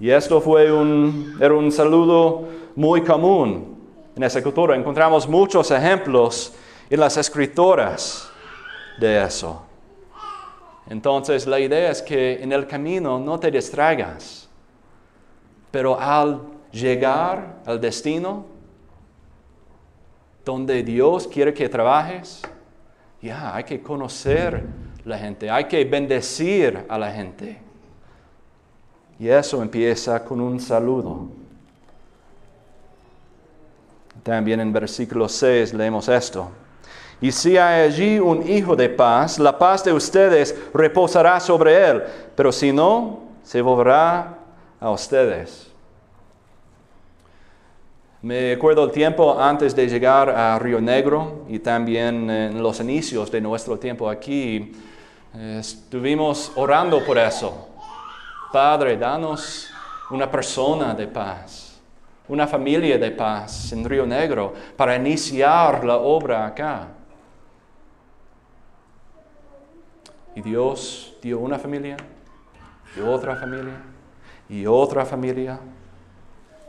Y 0.00 0.10
esto 0.10 0.40
fue 0.40 0.72
un, 0.72 1.36
era 1.38 1.52
un 1.52 1.70
saludo 1.70 2.48
muy 2.74 3.02
común 3.02 3.76
en 4.16 4.22
esa 4.22 4.42
cultura. 4.42 4.74
Encontramos 4.74 5.28
muchos 5.28 5.70
ejemplos 5.70 6.54
en 6.88 6.98
las 6.98 7.16
escritoras 7.18 8.27
de 8.98 9.24
eso. 9.24 9.62
Entonces 10.88 11.46
la 11.46 11.60
idea 11.60 11.90
es 11.90 12.02
que 12.02 12.42
en 12.42 12.52
el 12.52 12.66
camino 12.66 13.18
no 13.18 13.38
te 13.38 13.50
distraigas, 13.50 14.48
pero 15.70 16.00
al 16.00 16.40
llegar 16.72 17.56
al 17.66 17.80
destino 17.80 18.46
donde 20.44 20.82
Dios 20.82 21.28
quiere 21.28 21.52
que 21.52 21.68
trabajes, 21.68 22.42
ya 23.20 23.54
hay 23.54 23.64
que 23.64 23.82
conocer 23.82 24.64
la 25.04 25.18
gente, 25.18 25.50
hay 25.50 25.64
que 25.64 25.84
bendecir 25.84 26.86
a 26.88 26.98
la 26.98 27.12
gente. 27.12 27.58
Y 29.18 29.28
eso 29.28 29.60
empieza 29.62 30.24
con 30.24 30.40
un 30.40 30.58
saludo. 30.60 31.26
También 34.22 34.60
en 34.60 34.72
versículo 34.72 35.28
6 35.28 35.74
leemos 35.74 36.08
esto. 36.08 36.50
Y 37.20 37.32
si 37.32 37.56
hay 37.56 37.88
allí 37.88 38.18
un 38.18 38.48
hijo 38.48 38.76
de 38.76 38.88
paz, 38.88 39.38
la 39.38 39.58
paz 39.58 39.82
de 39.84 39.92
ustedes 39.92 40.56
reposará 40.72 41.40
sobre 41.40 41.90
él, 41.90 42.02
pero 42.36 42.52
si 42.52 42.72
no, 42.72 43.20
se 43.42 43.60
volverá 43.60 44.38
a 44.78 44.90
ustedes. 44.90 45.68
Me 48.22 48.52
acuerdo 48.52 48.84
el 48.84 48.90
tiempo 48.90 49.40
antes 49.40 49.74
de 49.74 49.88
llegar 49.88 50.28
a 50.30 50.58
Río 50.58 50.80
Negro 50.80 51.44
y 51.48 51.60
también 51.60 52.28
en 52.28 52.62
los 52.62 52.80
inicios 52.80 53.30
de 53.30 53.40
nuestro 53.40 53.78
tiempo 53.78 54.10
aquí, 54.10 54.72
estuvimos 55.34 56.52
orando 56.56 57.04
por 57.04 57.16
eso. 57.16 57.68
Padre, 58.52 58.96
danos 58.96 59.68
una 60.10 60.30
persona 60.30 60.94
de 60.94 61.06
paz, 61.06 61.80
una 62.28 62.46
familia 62.46 62.98
de 62.98 63.10
paz 63.10 63.72
en 63.72 63.84
Río 63.84 64.06
Negro 64.06 64.52
para 64.76 64.96
iniciar 64.96 65.84
la 65.84 65.96
obra 65.96 66.46
acá. 66.46 66.88
Y 70.38 70.40
Dios 70.40 71.16
dio 71.20 71.40
una 71.40 71.58
familia, 71.58 71.96
y 72.96 73.00
otra 73.00 73.34
familia, 73.34 73.74
y 74.48 74.66
otra 74.66 75.04
familia, 75.04 75.58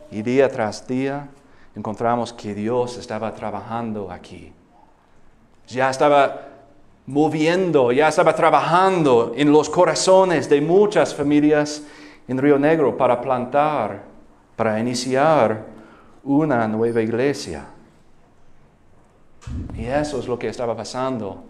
y 0.10 0.24
día 0.24 0.50
tras 0.50 0.88
día 0.88 1.30
encontramos 1.76 2.34
que 2.34 2.56
Dios 2.56 2.98
estaba 2.98 3.32
trabajando 3.32 4.10
aquí. 4.12 4.52
Ya 5.68 5.92
estaba 5.92 6.48
moviendo, 7.06 7.92
ya 7.92 8.08
estaba 8.08 8.34
trabajando 8.34 9.34
en 9.36 9.52
los 9.52 9.70
corazones 9.70 10.50
de 10.50 10.62
muchas 10.62 11.14
familias 11.14 11.84
en 12.28 12.40
Río 12.40 12.58
Negro 12.58 12.98
para 12.98 13.22
plantar, 13.22 14.02
para 14.56 14.80
iniciar 14.80 15.68
una 16.24 16.68
nueva 16.68 17.04
iglesia. 17.04 17.68
Y 19.76 19.86
eso 19.86 20.18
es 20.18 20.28
lo 20.28 20.40
que 20.40 20.48
estaba 20.48 20.76
pasando 20.76 21.49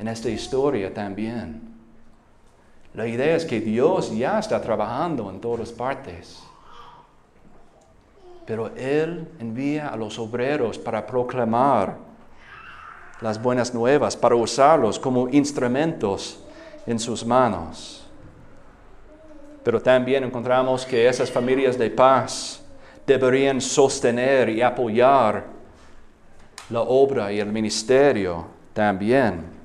en 0.00 0.08
esta 0.08 0.28
historia 0.28 0.92
también. 0.92 1.60
La 2.94 3.06
idea 3.06 3.36
es 3.36 3.44
que 3.44 3.60
Dios 3.60 4.10
ya 4.16 4.40
está 4.40 4.60
trabajando 4.60 5.30
en 5.30 5.40
todas 5.40 5.70
partes 5.70 6.42
pero 8.50 8.66
Él 8.74 9.28
envía 9.38 9.86
a 9.90 9.96
los 9.96 10.18
obreros 10.18 10.76
para 10.76 11.06
proclamar 11.06 11.98
las 13.20 13.40
buenas 13.40 13.72
nuevas, 13.72 14.16
para 14.16 14.34
usarlos 14.34 14.98
como 14.98 15.28
instrumentos 15.28 16.42
en 16.84 16.98
sus 16.98 17.24
manos. 17.24 18.04
Pero 19.62 19.80
también 19.80 20.24
encontramos 20.24 20.84
que 20.84 21.06
esas 21.06 21.30
familias 21.30 21.78
de 21.78 21.90
paz 21.90 22.60
deberían 23.06 23.60
sostener 23.60 24.48
y 24.48 24.62
apoyar 24.62 25.44
la 26.70 26.80
obra 26.80 27.32
y 27.32 27.38
el 27.38 27.52
ministerio 27.52 28.46
también. 28.72 29.59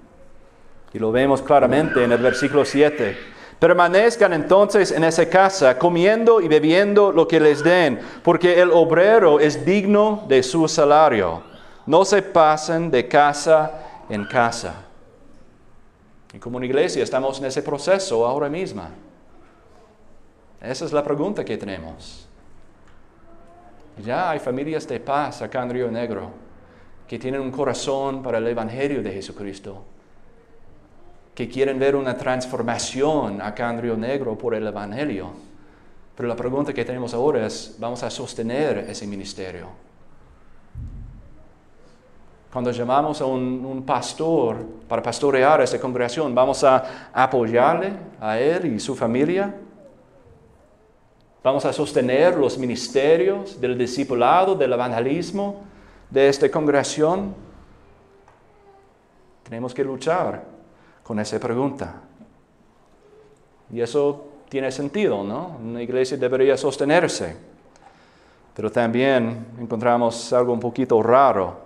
Y 0.96 1.00
lo 1.00 1.12
vemos 1.12 1.42
claramente 1.42 2.02
en 2.06 2.14
el 2.14 2.20
versículo 2.20 2.64
7. 2.64 3.18
Permanezcan 3.60 4.32
entonces 4.32 4.92
en 4.92 5.04
esa 5.04 5.28
casa, 5.28 5.78
comiendo 5.78 6.40
y 6.40 6.48
bebiendo 6.48 7.12
lo 7.12 7.28
que 7.28 7.38
les 7.38 7.62
den, 7.62 8.00
porque 8.24 8.62
el 8.62 8.72
obrero 8.72 9.42
es 9.42 9.66
digno 9.66 10.24
de 10.30 10.42
su 10.42 10.70
salario. 10.70 11.44
No 11.86 12.06
se 12.06 12.22
pasen 12.22 12.90
de 12.90 13.10
casa 13.10 14.06
en 14.08 14.24
casa. 14.24 14.86
Y 16.34 16.40
como 16.40 16.56
una 16.56 16.66
iglesia 16.66 17.04
estamos 17.04 17.40
en 17.40 17.46
ese 17.48 17.62
proceso 17.62 18.26
ahora 18.26 18.48
mismo. 18.48 18.84
Esa 20.62 20.86
es 20.86 20.94
la 20.94 21.04
pregunta 21.04 21.44
que 21.44 21.58
tenemos. 21.58 22.26
Ya 24.02 24.30
hay 24.30 24.40
familias 24.40 24.88
de 24.88 25.02
paz 25.02 25.42
acá 25.42 25.62
en 25.62 25.72
Río 25.72 25.92
Negro 25.92 26.30
que 27.06 27.20
tienen 27.20 27.42
un 27.42 27.52
corazón 27.52 28.24
para 28.24 28.38
el 28.38 28.48
Evangelio 28.48 29.04
de 29.04 29.12
Jesucristo 29.12 29.84
que 31.36 31.50
quieren 31.50 31.78
ver 31.78 31.98
una 31.98 32.16
transformación 32.16 33.42
acá 33.42 33.70
en 33.70 33.82
Río 33.82 33.98
Negro 33.98 34.38
por 34.38 34.56
el 34.56 34.66
Evangelio. 34.66 35.32
Pero 36.16 36.30
la 36.30 36.36
pregunta 36.36 36.74
que 36.74 36.86
tenemos 36.86 37.14
ahora 37.14 37.46
es, 37.46 37.76
¿vamos 37.78 38.02
a 38.04 38.10
sostener 38.10 38.78
ese 38.90 39.06
ministerio? 39.06 39.68
Cuando 42.54 42.72
llamamos 42.72 43.20
a 43.20 43.26
un, 43.26 43.84
pastor 43.86 44.66
para 44.88 45.04
pastorear 45.04 45.60
esa 45.60 45.78
congregación, 45.78 46.34
¿vamos 46.34 46.64
a 46.64 47.12
apoyarle 47.12 47.92
a 48.22 48.40
él 48.40 48.74
y 48.74 48.80
su 48.80 48.96
familia? 48.96 49.54
¿Vamos 51.44 51.66
a 51.66 51.74
sostener 51.74 52.38
los 52.38 52.58
ministerios 52.58 53.60
del 53.60 53.78
discipulado, 53.78 54.56
del 54.56 54.72
evangelismo 54.72 55.64
de 56.10 56.30
esta 56.30 56.50
congregación? 56.50 57.36
Tenemos 59.44 59.74
que 59.74 59.84
luchar 59.84 60.55
con 61.06 61.20
esa 61.20 61.40
pregunta. 61.40 62.02
Y 63.72 63.80
eso 63.80 64.26
tiene 64.50 64.72
sentido, 64.72 65.24
¿no? 65.24 65.58
Una 65.64 65.82
iglesia 65.82 66.18
debería 66.18 66.58
sostenerse. 66.58 67.38
Pero 68.56 68.72
también 68.72 69.48
encontramos 69.60 70.34
algo 70.34 70.54
un 70.54 70.60
poquito 70.60 71.02
raro 71.04 71.58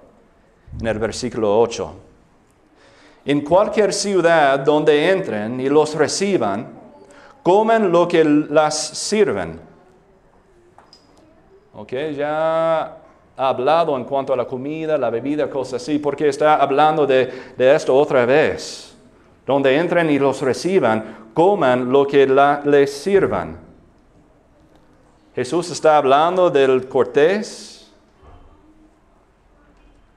en 0.80 0.88
el 0.88 1.00
versículo 1.00 1.60
8. 1.60 1.94
en 3.26 3.42
cualquier 3.42 3.94
ciudad 3.94 4.60
donde 4.60 5.12
entren 5.12 5.60
y 5.60 5.70
los 5.70 5.94
reciban, 5.94 6.68
comen 7.44 7.92
lo 7.92 8.08
que 8.08 8.24
las 8.24 8.76
sirven. 8.76 9.60
Ok, 11.76 11.94
ya 12.16 12.98
ha 13.38 13.50
hablado 13.50 13.96
en 13.96 14.04
cuanto 14.04 14.34
a 14.34 14.36
la 14.36 14.46
comida, 14.46 14.98
la 14.98 15.10
bebida, 15.10 15.50
cosas 15.50 15.82
así, 15.82 16.00
porque 16.00 16.28
está 16.28 16.56
hablando 16.56 17.06
de, 17.06 17.54
esto 17.58 17.96
otra 17.96 18.26
vez. 18.26 18.89
Donde 19.50 19.76
entren 19.76 20.12
y 20.12 20.20
los 20.20 20.44
reciban, 20.44 21.32
coman 21.34 21.92
lo 21.92 22.06
que 22.06 22.28
les 22.66 22.94
sirvan. 22.94 23.58
Jesús 25.34 25.72
está 25.72 25.98
hablando 25.98 26.52
del 26.52 26.88
cortés. 26.88 27.92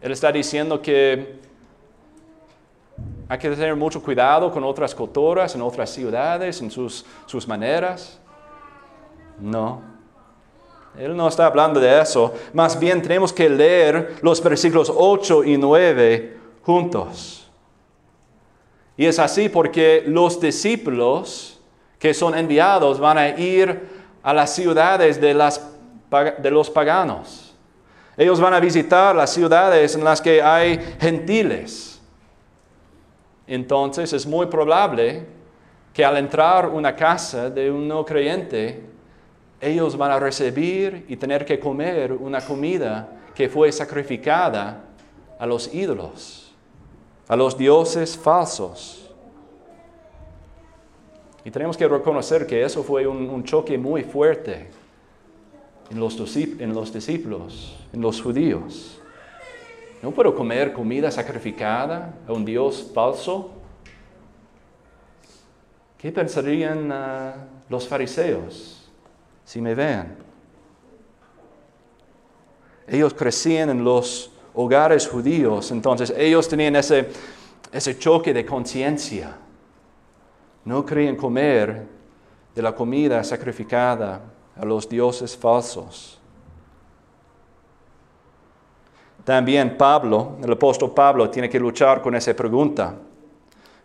Él 0.03 0.13
está 0.13 0.31
diciendo 0.31 0.83
que 0.83 1.39
hay 3.27 3.39
que 3.39 3.49
tener 3.49 3.75
mucho 3.75 4.03
cuidado 4.03 4.53
con 4.53 4.65
otras 4.65 4.95
culturas, 4.95 5.55
en 5.55 5.63
otras 5.63 5.89
ciudades, 5.89 6.61
en 6.61 6.71
sus, 6.71 7.03
sus 7.25 7.49
maneras. 7.49 8.21
No. 9.41 9.81
Él 10.99 11.17
no 11.17 11.27
está 11.27 11.47
hablando 11.47 11.81
de 11.81 12.03
eso. 12.03 12.35
Más 12.53 12.79
bien 12.79 13.01
tenemos 13.01 13.33
que 13.33 13.49
leer 13.49 14.17
los 14.21 14.43
versículos 14.43 14.93
8 14.95 15.45
y 15.45 15.57
9 15.57 16.37
juntos. 16.63 17.42
Y 18.97 19.07
es 19.07 19.19
así 19.19 19.49
porque 19.49 20.05
los 20.07 20.41
discípulos 20.41 21.61
que 21.99 22.13
son 22.15 22.37
enviados 22.37 22.99
van 22.99 23.19
a 23.19 23.29
ir 23.29 23.89
a 24.23 24.33
las 24.33 24.55
ciudades 24.55 25.21
de, 25.21 25.35
los 25.35 26.71
paganos. 26.71 27.55
Ellos 28.17 28.41
van 28.41 28.55
a 28.55 28.61
visitar 28.61 29.15
las 29.17 29.31
ciudades 29.31 29.95
en 29.95 30.05
las 30.05 30.21
que 30.21 30.43
hay 30.43 30.79
gentiles 31.01 31.93
entonces 33.47 34.13
es 34.13 34.27
muy 34.27 34.47
probable 34.47 35.25
que 35.93 36.05
al 36.05 36.17
entrar 36.17 36.69
una 36.69 36.95
casa 36.95 37.51
de 37.51 37.71
un 37.71 37.87
no 37.87 38.05
creyente, 38.05 38.83
ellos 39.61 39.97
van 39.97 40.11
a 40.11 40.19
recibir 40.19 41.05
y 41.09 41.17
tener 41.17 41.45
que 41.45 41.61
comer 41.61 42.13
una 42.13 42.41
comida 42.41 43.09
que 43.35 43.49
fue 43.49 43.71
sacrificada 43.71 44.85
a 45.39 45.47
los 45.47 45.73
ídolos, 45.75 46.52
a 47.33 47.37
los 47.37 47.57
dioses 47.57 48.15
falsos. 48.15 49.11
Y 51.43 51.51
tenemos 51.51 51.79
que 51.79 51.89
reconocer 51.89 52.47
que 52.47 52.63
eso 52.63 52.83
fue 52.83 53.07
un, 53.07 53.43
choque 53.43 53.79
muy 53.79 54.05
fuerte 54.05 54.69
en 55.91 55.99
los, 55.99 56.15
discípulos, 56.93 57.75
en 57.91 58.03
los 58.03 58.21
judíos. 58.21 59.01
No 60.03 60.11
puedo 60.11 60.35
comer 60.35 60.75
comida 60.75 61.11
sacrificada 61.11 62.15
a 62.29 62.33
un 62.35 62.45
Dios 62.45 62.91
falso. 62.95 63.51
¿Qué 65.97 66.13
pensarían 66.13 66.93
ah, 66.93 67.47
los 67.71 67.89
fariseos 67.89 68.91
si 69.47 69.63
me 69.63 69.75
ven? 69.75 70.19
Ellos 72.87 73.15
crecían 73.15 73.71
en 73.71 73.83
los 73.83 74.31
hogares 74.55 75.09
judíos, 75.09 75.71
entonces 75.71 76.13
ellos 76.17 76.49
tenían 76.49 76.77
ese, 76.77 77.09
ese 77.73 77.99
choque 77.99 78.33
de 78.33 78.45
conciencia. 78.45 79.37
No 80.65 80.85
querían 80.85 81.17
comer 81.17 81.87
de 82.55 82.63
la 82.63 82.75
comida 82.75 83.25
sacrificada 83.25 84.21
a 84.57 84.65
los 84.65 84.89
dioses 84.89 85.37
falsos. 85.37 86.19
También 89.25 89.77
Pablo, 89.77 90.37
el 90.43 90.53
apóstol 90.53 90.93
Pablo, 90.93 91.31
tiene 91.31 91.49
que 91.49 91.59
luchar 91.59 92.03
con 92.03 92.15
esa 92.15 92.35
pregunta. 92.35 92.95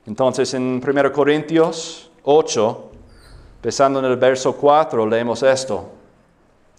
Entonces 0.05 0.53
en 0.53 0.81
1 0.83 1.13
Corintios 1.13 2.11
8, 2.23 2.91
empezando 3.57 3.99
en 3.99 4.05
el 4.05 4.17
verso 4.17 4.55
4, 4.55 5.05
leemos 5.05 5.43
esto. 5.43 5.91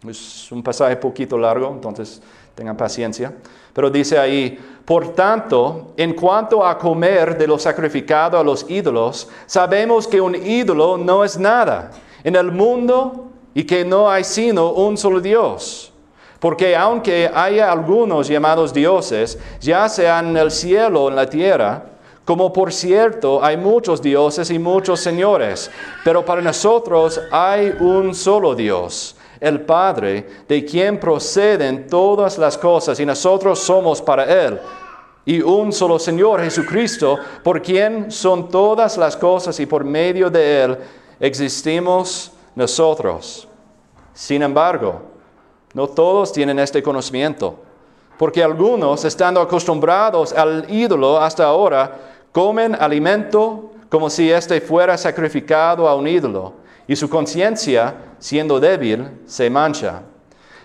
Es 0.07 0.51
un 0.51 0.63
pasaje 0.63 0.97
poquito 0.97 1.39
largo, 1.39 1.71
entonces 1.71 2.21
tengan 2.59 2.77
paciencia. 2.77 3.33
Pero 3.73 3.89
dice 3.89 4.19
ahí, 4.19 4.59
por 4.85 5.15
tanto, 5.15 5.93
en 5.97 6.15
cuanto 6.15 6.67
a 6.67 6.77
comer 6.77 7.39
de 7.39 7.47
lo 7.47 7.59
sacrificado 7.59 8.37
a 8.37 8.43
los 8.43 8.69
ídolos, 8.69 9.29
sabemos 9.47 10.09
que 10.09 10.21
un 10.21 10.35
ídolo 10.35 10.99
no 10.99 11.25
es 11.25 11.39
nada 11.39 11.93
en 12.25 12.35
el 12.35 12.51
mundo 12.51 13.27
y 13.55 13.63
que 13.63 13.85
no 13.85 14.11
hay 14.11 14.25
sino 14.25 14.73
un 14.73 14.97
solo 14.97 15.21
Dios. 15.21 15.93
Porque 16.41 16.75
aunque 16.75 17.31
haya 17.33 17.71
algunos 17.71 18.27
llamados 18.27 18.73
dioses, 18.73 19.39
ya 19.61 19.89
sean 19.89 20.31
en 20.31 20.37
el 20.37 20.51
cielo 20.51 21.05
o 21.05 21.09
en 21.09 21.17
la 21.17 21.31
tierra, 21.31 21.85
como 22.25 22.53
por 22.53 22.73
cierto 22.73 23.45
hay 23.45 23.57
muchos 23.57 24.03
dioses 24.03 24.51
y 24.51 24.59
muchos 24.59 25.01
señores, 25.01 25.71
pero 26.05 26.25
para 26.25 26.43
nosotros 26.43 27.21
hay 27.31 27.73
un 27.81 28.15
solo 28.15 28.55
Dios, 28.55 29.17
el 29.41 29.61
Padre, 29.63 30.27
de 30.49 30.65
quien 30.65 30.99
proceden 30.99 31.87
todas 31.89 32.39
las 32.39 32.57
cosas 32.59 32.99
y 33.01 33.07
nosotros 33.07 33.59
somos 33.59 34.03
para 34.03 34.25
Él. 34.25 34.59
Y 35.25 35.41
un 35.43 35.73
solo 35.73 35.99
Señor 35.99 36.43
Jesucristo, 36.43 37.19
por 37.43 37.61
quien 37.61 38.11
son 38.11 38.49
todas 38.49 38.97
las 38.97 39.17
cosas 39.17 39.59
y 39.61 39.67
por 39.67 39.85
medio 39.85 40.31
de 40.31 40.63
Él 40.63 40.79
existimos 41.21 42.33
nosotros. 42.55 43.47
Sin 44.15 44.43
embargo, 44.43 45.03
no 45.75 45.87
todos 45.87 46.33
tienen 46.33 46.59
este 46.59 46.83
conocimiento, 46.83 47.57
porque 48.19 48.43
algunos, 48.43 49.05
estando 49.05 49.41
acostumbrados 49.41 50.33
al 50.33 50.67
ídolo 50.69 51.21
hasta 51.21 51.45
ahora, 51.45 51.97
comen 52.33 52.75
alimento 52.75 53.71
como 53.89 54.11
si 54.11 54.31
éste 54.31 54.61
fuera 54.61 54.99
sacrificado 54.99 55.89
a 55.89 55.95
un 55.95 56.07
ídolo, 56.07 56.55
y 56.89 56.97
su 56.97 57.09
conciencia, 57.09 57.95
siendo 58.19 58.59
débil, 58.59 59.07
se 59.27 59.49
mancha. 59.49 60.03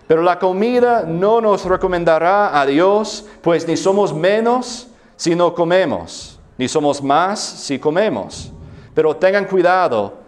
Pero 0.07 0.23
la 0.23 0.39
comida 0.39 1.03
no 1.05 1.39
nos 1.41 1.65
recomendará 1.65 2.59
a 2.59 2.65
Dios, 2.65 3.27
pues 3.41 3.67
ni 3.67 3.77
somos 3.77 4.13
menos 4.13 4.87
si 5.15 5.35
no 5.35 5.53
comemos, 5.53 6.39
ni 6.57 6.67
somos 6.67 7.03
más 7.03 7.39
si 7.39 7.77
comemos. 7.77 8.51
Pero 8.95 9.15
tengan 9.15 9.45
cuidado 9.45 10.23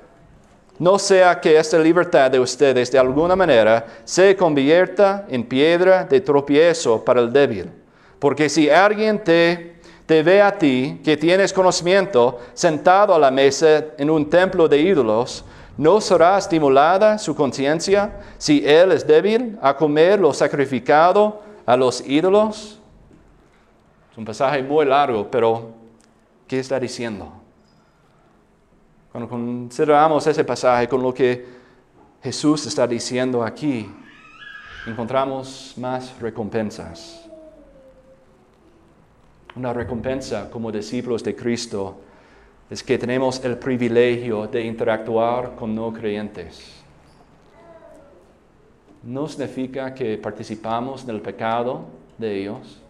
no 0.78 1.00
sea 1.00 1.40
que 1.40 1.58
esta 1.58 1.80
libertad 1.80 2.30
de 2.30 2.40
ustedes 2.40 2.92
de 2.92 3.00
alguna 3.00 3.36
manera 3.36 3.86
se 4.04 4.36
convierta 4.36 5.26
en 5.30 5.46
piedra 5.46 6.04
de 6.04 6.20
tropiezo 6.20 7.04
para 7.04 7.22
el 7.22 7.32
débil. 7.32 7.72
Porque 8.20 8.50
si 8.50 8.70
alguien 8.70 9.24
te, 9.24 9.78
te 10.06 10.22
ve 10.22 10.42
a 10.42 10.58
ti, 10.58 11.00
que 11.04 11.16
tienes 11.16 11.54
conocimiento, 11.54 12.40
sentado 12.54 13.16
a 13.16 13.20
la 13.20 13.32
mesa 13.32 13.86
en 13.98 14.10
un 14.10 14.30
templo 14.30 14.68
de 14.68 14.80
ídolos, 14.82 15.46
¿no 15.78 16.00
será 16.00 16.38
estimulada 16.38 17.18
su 17.18 17.36
conciencia 17.36 18.22
si 18.38 18.66
él 18.66 18.92
es 18.92 19.06
débil 19.06 19.58
a 19.62 19.76
comer 19.76 20.20
lo 20.20 20.34
sacrificado 20.34 21.42
a 21.66 21.76
los 21.76 22.06
ídolos? 22.08 22.80
Es 24.12 24.18
un 24.18 24.26
pasaje 24.26 24.64
muy 24.64 24.86
largo, 24.86 25.30
pero 25.30 25.74
¿qué 26.48 26.60
está 26.60 26.80
diciendo? 26.80 27.32
Cuando 29.12 29.30
consideramos 29.30 30.26
ese 30.28 30.44
pasaje 30.44 30.88
con 30.88 31.02
lo 31.02 31.14
que 31.14 31.46
Jesús 32.22 32.66
está 32.66 32.88
diciendo 32.88 33.44
aquí, 33.44 33.90
encontramos 34.86 35.74
más 35.78 36.20
recompensas. 36.20 37.22
Una 39.56 39.72
recompensa 39.72 40.50
como 40.50 40.72
discípulos 40.72 41.24
de 41.24 41.36
Cristo 41.36 41.98
es 42.70 42.84
que 42.84 42.98
tenemos 42.98 43.44
el 43.44 43.58
privilegio 43.58 44.48
de 44.48 44.64
interactuar 44.64 45.56
con 45.56 45.76
no 45.76 45.94
creyentes. 45.94 46.74
No 49.04 49.28
significa 49.28 49.94
que 49.94 50.18
participamos 50.18 51.04
en 51.04 51.12
el 51.12 51.22
pecado 51.22 51.86
de 52.18 52.42
ellos, 52.42 52.82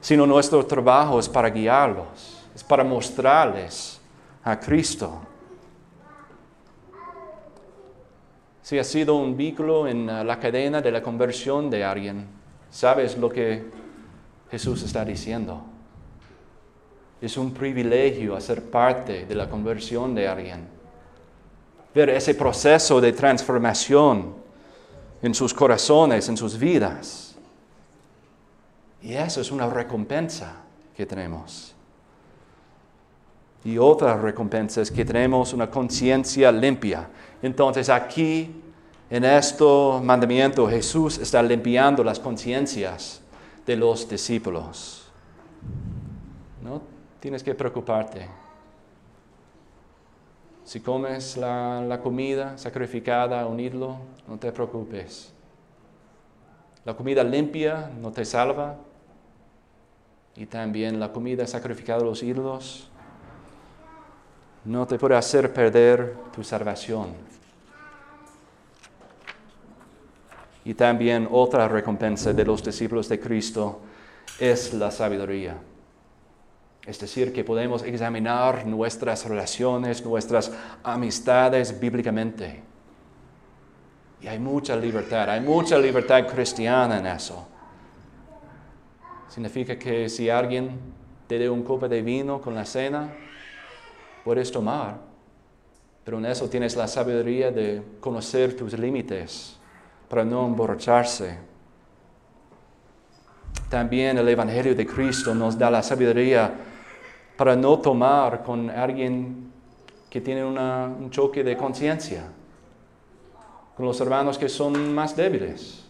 sino 0.00 0.26
nuestro 0.26 0.66
trabajo 0.66 1.18
es 1.18 1.28
para 1.28 1.48
guiarlos, 1.48 2.44
es 2.54 2.62
para 2.62 2.84
mostrarles 2.84 4.00
a 4.44 4.58
Cristo. 4.58 5.20
Si 8.60 8.78
has 8.78 8.86
sido 8.86 9.16
un 9.16 9.36
vínculo 9.36 9.88
en 9.88 10.08
uh, 10.08 10.22
la 10.24 10.38
cadena 10.38 10.80
de 10.80 10.90
la 10.90 11.02
conversión 11.02 11.70
de 11.70 11.84
alguien, 11.84 12.26
sabes 12.70 13.16
lo 13.16 13.28
que 13.28 13.64
Jesús 14.50 14.82
está 14.82 15.04
diciendo. 15.04 15.71
Es 17.22 17.36
un 17.36 17.54
privilegio 17.54 18.34
hacer 18.34 18.64
parte 18.64 19.24
de 19.26 19.34
la 19.36 19.48
conversión 19.48 20.12
de 20.12 20.26
alguien. 20.26 20.66
Ver 21.94 22.10
ese 22.10 22.34
proceso 22.34 23.00
de 23.00 23.12
transformación 23.12 24.34
en 25.22 25.32
sus 25.32 25.54
corazones, 25.54 26.28
en 26.28 26.36
sus 26.36 26.58
vidas. 26.58 27.36
Y 29.00 29.14
eso 29.14 29.40
es 29.40 29.52
una 29.52 29.68
recompensa 29.70 30.56
que 30.96 31.06
tenemos. 31.06 31.72
Y 33.64 33.78
otra 33.78 34.16
recompensa 34.16 34.80
es 34.80 34.90
que 34.90 35.04
tenemos 35.04 35.52
una 35.52 35.70
conciencia 35.70 36.50
limpia. 36.50 37.08
Entonces 37.40 37.88
aquí, 37.88 38.50
en 39.08 39.24
este 39.24 39.64
mandamiento, 40.02 40.68
Jesús 40.68 41.18
está 41.18 41.40
limpiando 41.40 42.02
las 42.02 42.18
conciencias 42.18 43.20
de 43.64 43.76
los 43.76 44.08
discípulos. 44.08 45.04
No 46.60 46.91
tienes 47.22 47.44
que 47.44 47.54
preocuparte. 47.54 48.26
Si 50.64 50.80
comes 50.80 51.36
la, 51.36 51.80
la 51.80 52.00
comida 52.00 52.58
sacrificada 52.58 53.42
a 53.42 53.46
un 53.46 53.60
ídolo, 53.60 53.98
no 54.26 54.36
te 54.40 54.50
preocupes. 54.50 55.32
La 56.84 56.94
comida 56.94 57.22
limpia 57.22 57.92
no 58.00 58.10
te 58.10 58.24
salva. 58.24 58.76
Y 60.34 60.46
también 60.46 60.98
la 60.98 61.12
comida 61.12 61.46
sacrificada 61.46 62.00
a 62.00 62.04
los 62.04 62.24
ídolos 62.24 62.88
no 64.64 64.84
te 64.88 64.98
puede 64.98 65.14
hacer 65.14 65.54
perder 65.54 66.16
tu 66.34 66.42
salvación. 66.42 67.10
Y 70.64 70.74
también 70.74 71.28
otra 71.30 71.68
recompensa 71.68 72.32
de 72.32 72.44
los 72.44 72.64
discípulos 72.64 73.08
de 73.08 73.20
Cristo 73.20 73.78
es 74.40 74.74
la 74.74 74.90
sabiduría. 74.90 75.56
Es 76.86 76.98
decir, 76.98 77.32
que 77.32 77.44
podemos 77.44 77.84
examinar 77.84 78.66
nuestras 78.66 79.24
relaciones, 79.28 80.04
nuestras 80.04 80.50
amistades 80.82 81.78
bíblicamente. 81.78 82.62
Y 84.20 84.26
hay 84.26 84.38
mucha 84.38 84.74
libertad, 84.76 85.30
hay 85.30 85.40
mucha 85.40 85.78
libertad 85.78 86.26
cristiana 86.26 86.98
en 86.98 87.06
eso. 87.06 87.46
Significa 89.28 89.78
que 89.78 90.08
si 90.08 90.28
alguien 90.28 90.78
te 91.26 91.38
da 91.38 91.50
un 91.50 91.62
copa 91.62 91.88
de 91.88 92.02
vino 92.02 92.40
con 92.40 92.54
la 92.54 92.64
cena, 92.64 93.14
puedes 94.24 94.50
tomar, 94.50 94.98
pero 96.04 96.18
en 96.18 96.26
eso 96.26 96.48
tienes 96.48 96.76
la 96.76 96.88
sabiduría 96.88 97.50
de 97.52 97.82
conocer 98.00 98.56
tus 98.56 98.76
límites 98.76 99.56
para 100.08 100.24
no 100.24 100.46
emborracharse. 100.46 101.38
También 103.68 104.18
el 104.18 104.28
Evangelio 104.28 104.74
de 104.74 104.86
Cristo 104.86 105.34
nos 105.34 105.56
da 105.56 105.70
la 105.70 105.82
sabiduría 105.82 106.52
para 107.36 107.56
no 107.56 107.78
tomar 107.78 108.42
con 108.42 108.70
alguien 108.70 109.50
que 110.10 110.20
tiene 110.20 110.44
un 110.44 111.10
choque 111.10 111.42
de 111.42 111.56
conciencia, 111.56 112.24
con 113.76 113.86
los 113.86 114.00
hermanos 114.00 114.36
que 114.36 114.48
son 114.48 114.94
más 114.94 115.16
débiles. 115.16 115.84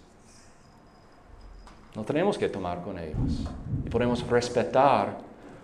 No 1.94 2.05
tenemos 2.05 2.38
que 2.38 2.48
tomar 2.48 2.83
con 2.83 2.98
ellos. 2.98 3.16
Y 3.85 3.90
podemos 3.90 4.26
respetar 4.26 5.18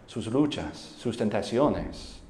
sus 0.07 0.27
luchas, 0.27 0.97
sus 0.99 1.17
tentaciones. 1.17 2.21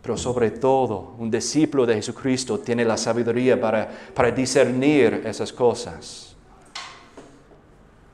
Pero 0.00 0.16
sobre 0.16 0.52
todo, 0.52 1.14
un 1.18 1.30
discípulo 1.30 1.84
de 1.84 1.96
Jesucristo 1.96 2.60
tiene 2.60 2.84
la 2.84 2.96
sabiduría 2.96 3.60
para, 3.60 3.90
para 4.14 4.30
discernir 4.30 5.22
esas 5.26 5.52
cosas. 5.52 6.36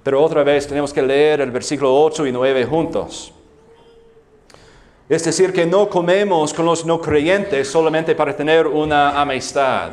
Pero 0.02 0.24
otra 0.24 0.42
vez 0.42 0.66
tenemos 0.66 0.92
que 0.92 1.02
leer 1.02 1.42
el 1.42 1.50
versículo 1.50 1.94
8 2.02 2.26
y 2.26 2.32
9 2.32 2.64
juntos. 2.64 3.34
Es 5.12 5.24
decir, 5.24 5.52
que 5.52 5.66
no 5.66 5.90
comemos 5.90 6.54
con 6.54 6.64
los 6.64 6.86
no 6.86 6.98
creyentes 6.98 7.68
solamente 7.68 8.14
para 8.14 8.34
tener 8.34 8.66
una 8.66 9.20
amistad. 9.20 9.92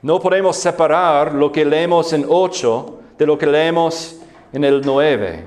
No 0.00 0.20
podemos 0.20 0.56
separar 0.56 1.34
lo 1.34 1.50
que 1.50 1.64
leemos 1.64 2.12
en 2.12 2.24
8 2.28 3.00
de 3.18 3.26
lo 3.26 3.36
que 3.36 3.46
leemos 3.46 4.20
en 4.52 4.62
el 4.62 4.80
9. 4.80 5.44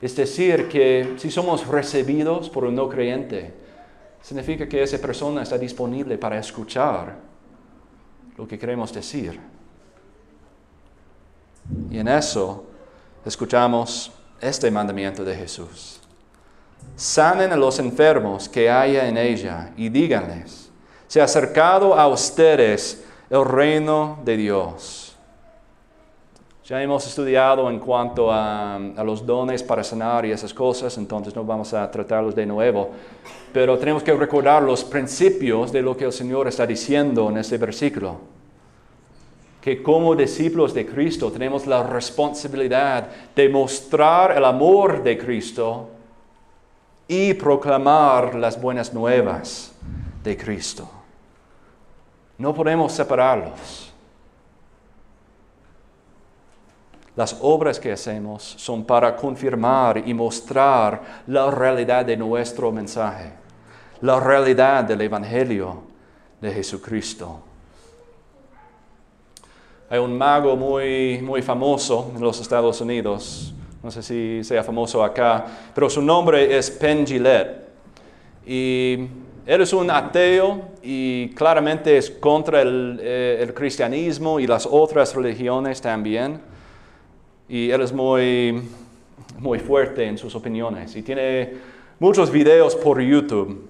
Es 0.00 0.14
decir, 0.14 0.68
que 0.68 1.14
si 1.16 1.28
somos 1.28 1.66
recibidos 1.66 2.48
por 2.48 2.62
un 2.62 2.76
no 2.76 2.88
creyente, 2.88 3.52
significa 4.20 4.68
que 4.68 4.80
esa 4.80 4.98
persona 4.98 5.42
está 5.42 5.58
disponible 5.58 6.18
para 6.18 6.38
escuchar 6.38 7.16
lo 8.36 8.46
que 8.46 8.56
queremos 8.56 8.92
decir. 8.92 9.40
Y 11.90 11.98
en 11.98 12.06
eso 12.06 12.64
escuchamos 13.26 14.21
este 14.42 14.70
mandamiento 14.70 15.24
de 15.24 15.34
Jesús. 15.34 16.00
Sanen 16.96 17.52
a 17.52 17.56
los 17.56 17.78
enfermos 17.78 18.48
que 18.48 18.68
haya 18.68 19.08
en 19.08 19.16
ella 19.16 19.70
y 19.76 19.88
díganles, 19.88 20.70
se 21.06 21.20
ha 21.20 21.24
acercado 21.24 21.94
a 21.94 22.06
ustedes 22.08 23.04
el 23.30 23.44
reino 23.44 24.18
de 24.24 24.36
Dios. 24.36 25.16
Ya 26.64 26.82
hemos 26.82 27.06
estudiado 27.06 27.68
en 27.68 27.78
cuanto 27.78 28.30
a, 28.30 28.78
los 29.04 29.26
dones 29.26 29.62
para 29.62 29.82
sanar 29.82 30.24
y 30.24 30.32
esas 30.32 30.54
cosas, 30.54 30.96
entonces 30.96 31.34
no 31.34 31.44
vamos 31.44 31.74
a 31.74 31.90
tratarlos 31.90 32.34
de 32.34 32.46
nuevo, 32.46 32.90
pero 33.52 33.76
tenemos 33.78 34.02
que 34.02 34.12
recordar 34.12 34.62
los 34.62 34.84
principios 34.84 35.72
de 35.72 35.82
lo 35.82 35.96
que 35.96 36.04
el 36.04 36.12
Señor 36.12 36.48
está 36.48 36.66
diciendo 36.66 37.30
en 37.30 37.38
este 37.38 37.58
versículo. 37.58 38.41
Que 39.62 39.82
como 39.82 40.14
discípulos 40.14 40.74
de 40.74 40.84
Cristo 40.84 41.32
tenemos 41.32 41.66
la 41.66 41.84
responsabilidad 41.84 43.08
de 43.34 43.48
mostrar 43.48 44.36
el 44.36 44.44
amor 44.44 45.02
de 45.02 45.16
Cristo 45.16 45.88
y 47.06 47.32
proclamar 47.34 48.34
las 48.34 48.60
buenas 48.60 48.92
nuevas 48.92 49.72
de 50.22 50.36
Cristo. 50.36 50.90
No 52.38 52.52
podemos 52.52 52.92
separarlos. 52.92 53.92
Las 57.14 57.36
obras 57.40 57.78
que 57.78 57.92
hacemos 57.92 58.42
son 58.42 58.84
para 58.84 59.14
confirmar 59.14 60.02
y 60.08 60.14
mostrar 60.14 61.22
la 61.26 61.50
realidad 61.50 62.04
de 62.04 62.16
nuestro 62.16 62.72
mensaje, 62.72 63.32
la 64.00 64.18
realidad 64.18 64.82
del 64.82 65.02
Evangelio 65.02 65.82
de 66.40 66.52
Jesucristo. 66.52 67.51
Hay 69.92 69.98
un 69.98 70.16
mago 70.16 70.56
muy, 70.56 71.20
muy 71.20 71.42
famoso 71.42 72.12
en 72.16 72.22
los 72.22 72.40
Estados 72.40 72.80
Unidos, 72.80 73.52
no 73.82 73.90
sé 73.90 74.02
si 74.02 74.42
sea 74.42 74.64
famoso 74.64 75.04
acá, 75.04 75.44
pero 75.74 75.90
su 75.90 76.00
nombre 76.00 76.56
es 76.56 76.70
Penn 76.70 77.06
Gillette. 77.06 77.68
Y 78.46 79.00
él 79.44 79.60
es 79.60 79.70
un 79.74 79.90
ateo 79.90 80.62
y 80.82 81.28
claramente 81.34 81.98
es 81.98 82.10
contra 82.10 82.62
el, 82.62 83.00
eh, 83.02 83.40
el 83.42 83.52
cristianismo 83.52 84.40
y 84.40 84.46
las 84.46 84.64
otras 84.64 85.14
religiones 85.14 85.82
también 85.82 86.40
y 87.46 87.70
él 87.70 87.82
es 87.82 87.92
muy, 87.92 88.62
muy 89.40 89.58
fuerte 89.58 90.06
en 90.06 90.16
sus 90.16 90.34
opiniones 90.34 90.96
y 90.96 91.02
tiene 91.02 91.52
muchos 91.98 92.30
videos 92.30 92.74
por 92.76 92.98
YouTube. 92.98 93.68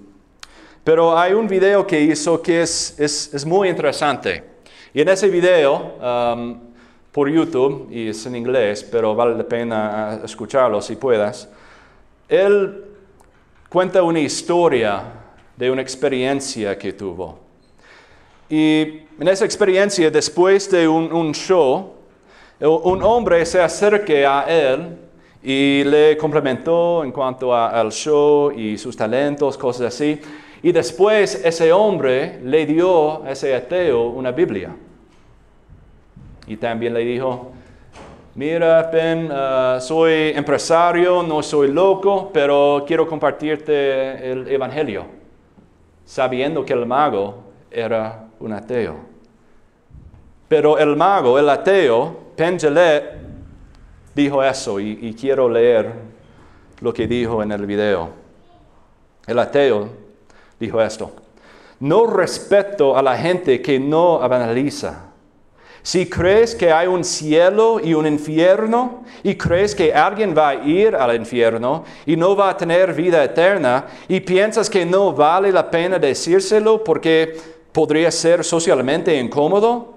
Pero 0.85 1.19
hay 1.19 1.33
un 1.33 1.49
video 1.49 1.85
que 1.85 1.99
hizo 1.99 2.41
que 2.41 2.61
es, 2.61 2.97
es, 2.97 3.33
es 3.33 3.45
muy 3.45 3.67
interesante. 3.67 4.52
Y 4.93 5.01
en 5.01 5.09
ese 5.09 5.27
video, 5.27 5.95
um, 5.99 6.59
por 7.11 7.27
YouTube, 7.27 7.87
y 7.91 8.09
es 8.09 8.25
en 8.27 8.35
inglés, 8.35 8.83
pero 8.83 9.15
vale 9.15 9.35
la 9.35 9.43
pena 9.43 10.19
escucharlo 10.23 10.81
si 10.81 10.95
puedas, 10.95 11.49
él 12.29 12.85
cuenta 13.69 14.03
una 14.03 14.19
historia 14.19 15.03
de 15.57 15.71
una 15.71 15.81
experiencia 15.81 16.77
que 16.77 16.93
tuvo. 16.93 17.39
Y 18.47 19.01
en 19.19 19.27
esa 19.27 19.45
experiencia, 19.45 20.11
después 20.11 20.69
de 20.69 20.87
un, 20.87 21.11
un 21.11 21.33
show, 21.33 21.93
un 22.59 23.01
hombre 23.01 23.43
se 23.47 23.59
acerque 23.59 24.25
a 24.27 24.45
él 24.47 24.97
y 25.41 25.83
le 25.85 26.15
complementó 26.17 27.03
en 27.03 27.11
cuanto 27.11 27.55
al 27.55 27.91
show 27.91 28.51
y 28.51 28.77
sus 28.77 28.95
talentos, 28.95 29.57
cosas 29.57 29.87
así. 29.87 30.19
Y 30.61 30.71
después 30.71 31.43
ese 31.43 31.73
hombre 31.73 32.39
le 32.41 32.65
dio 32.65 33.23
a 33.23 33.31
ese 33.31 33.53
ateo 33.53 34.07
una 34.07 34.31
Biblia. 34.31 34.73
Y 36.47 36.57
también 36.57 36.93
le 36.93 37.01
dijo, 37.01 37.51
mira, 38.35 38.89
Ben, 38.91 39.31
uh, 39.31 39.79
soy 39.79 40.31
empresario, 40.35 41.23
no 41.23 41.41
soy 41.41 41.69
loco, 41.69 42.29
pero 42.33 42.83
quiero 42.85 43.07
compartirte 43.07 44.31
el 44.31 44.47
Evangelio, 44.47 45.05
sabiendo 46.05 46.65
que 46.65 46.73
el 46.73 46.85
mago 46.85 47.43
era 47.71 48.27
un 48.39 48.53
ateo. 48.53 48.95
Pero 50.47 50.77
el 50.77 50.95
mago, 50.95 51.39
el 51.39 51.49
ateo, 51.49 52.15
Pengelet 52.35 53.23
dijo 54.13 54.43
eso 54.43 54.79
y, 54.79 55.15
quiero 55.19 55.49
leer 55.49 55.91
lo 56.79 56.93
que 56.93 57.07
dijo 57.07 57.41
en 57.41 57.51
el 57.51 57.65
video. 57.65 58.09
El 59.25 59.39
ateo 59.39 59.89
dijo 60.59 60.81
esto. 60.81 61.11
No 61.79 62.05
respeto 62.05 62.95
a 62.97 63.01
la 63.01 63.17
gente 63.17 63.61
que 63.61 63.79
no 63.79 64.21
analiza. 64.21 65.12
Si 65.83 66.09
crees 66.09 66.55
que 66.55 66.71
hay 66.71 66.87
un 66.87 67.03
cielo 67.03 67.77
y 67.83 67.93
un 67.93 68.07
infierno 68.07 69.03
y 69.21 69.35
crees 69.35 69.75
que 69.75 69.93
alguien 69.93 70.33
va 70.35 70.49
a 70.49 70.55
ir 70.55 70.95
al 70.95 71.13
infierno 71.13 71.83
y 72.05 72.15
no 72.15 72.37
va 72.37 72.51
a 72.51 72.57
tener 72.57 72.93
vida 72.93 73.21
eterna 73.21 73.85
y 74.07 74.21
piensas 74.21 74.69
que 74.69 74.85
no 74.85 75.11
vale 75.11 75.51
la 75.51 75.69
pena 75.69 75.99
decírselo 75.99 76.81
porque 76.81 77.37
podría 77.73 78.09
ser 78.11 78.45
socialmente 78.45 79.19
incómodo, 79.19 79.95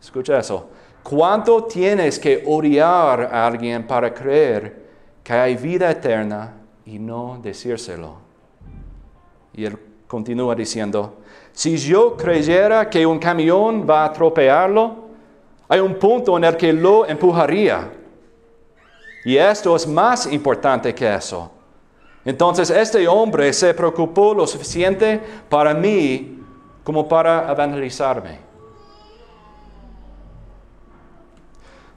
escucha 0.00 0.38
eso. 0.38 0.68
¿Cuánto 1.02 1.64
tienes 1.64 2.20
que 2.20 2.44
odiar 2.46 3.22
a 3.22 3.46
alguien 3.48 3.84
para 3.84 4.14
creer 4.14 4.84
que 5.24 5.32
hay 5.32 5.56
vida 5.56 5.90
eterna 5.90 6.54
y 6.86 7.00
no 7.00 7.40
decírselo? 7.42 8.18
Y 9.52 9.64
él 9.64 9.76
continúa 10.06 10.54
diciendo, 10.54 11.23
si 11.54 11.76
yo 11.76 12.16
creyera 12.16 12.90
que 12.90 13.06
un 13.06 13.18
camión 13.20 13.86
va 13.88 14.02
a 14.02 14.06
atropellarlo, 14.06 15.04
hay 15.68 15.78
un 15.78 15.94
punto 15.94 16.36
en 16.36 16.44
el 16.44 16.56
que 16.56 16.72
lo 16.72 17.06
empujaría. 17.06 17.92
Y 19.24 19.36
esto 19.36 19.74
es 19.76 19.86
más 19.86 20.30
importante 20.30 20.92
que 20.92 21.14
eso. 21.14 21.50
Entonces 22.24 22.70
este 22.70 23.06
hombre 23.06 23.52
se 23.52 23.72
preocupó 23.72 24.34
lo 24.34 24.46
suficiente 24.48 25.20
para 25.48 25.72
mí 25.72 26.40
como 26.82 27.06
para 27.08 27.50
evangelizarme. 27.52 28.40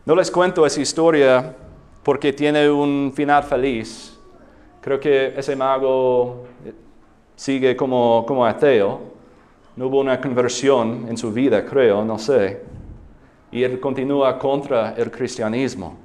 No 0.05 0.15
les 0.15 0.29
cuento 0.29 0.65
esa 0.67 0.79
historia 0.79 1.55
porque 2.03 2.31
tiene 2.31 2.69
un 2.69 3.11
final 3.13 3.43
feliz. 3.43 4.19
Creo 4.81 4.99
que 4.99 5.33
ese 5.35 5.55
mago 5.55 6.45
sigue 7.35 7.75
como, 7.75 8.23
como 8.25 8.45
ateo. 8.45 9.16
No 9.77 9.87
hubo 9.87 9.99
una 9.99 10.19
conversión 10.19 11.05
en 11.07 11.17
su 11.17 11.31
vida, 11.31 11.63
creo, 11.63 12.03
no 12.03 12.17
sé. 12.19 12.61
Y 13.51 13.63
él 13.63 13.79
continúa 13.79 14.37
contra 14.37 14.95
el 14.97 15.09
cristianismo. 15.09 15.95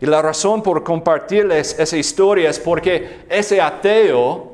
Y 0.00 0.06
la 0.06 0.20
razón 0.20 0.62
por 0.62 0.82
compartirles 0.82 1.78
esa 1.78 1.96
historia 1.96 2.50
es 2.50 2.58
porque 2.58 3.24
ese 3.28 3.60
ateo 3.60 4.52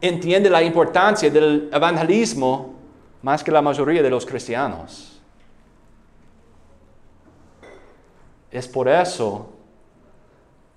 entiende 0.00 0.50
la 0.50 0.62
importancia 0.62 1.30
del 1.30 1.70
evangelismo 1.72 2.74
más 3.22 3.44
que 3.44 3.50
la 3.50 3.62
mayoría 3.62 4.02
de 4.02 4.10
los 4.10 4.26
cristianos. 4.26 5.20
Es 8.50 8.66
por 8.66 8.88
eso 8.88 9.50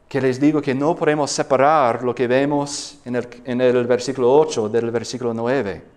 que 0.08 0.22
les 0.22 0.39
digo 0.39 0.62
que 0.62 0.76
no 0.76 0.96
podemos 0.96 1.32
separar 1.32 2.04
lo 2.04 2.13
que 2.13 2.28
vemos 2.28 3.00
en 3.06 3.16
el, 3.16 3.28
en 3.46 3.62
el, 3.62 3.88
versículo 3.88 4.32
8 4.36 4.70
del 4.70 4.92
versículo 4.92 5.34
9. 5.34 5.92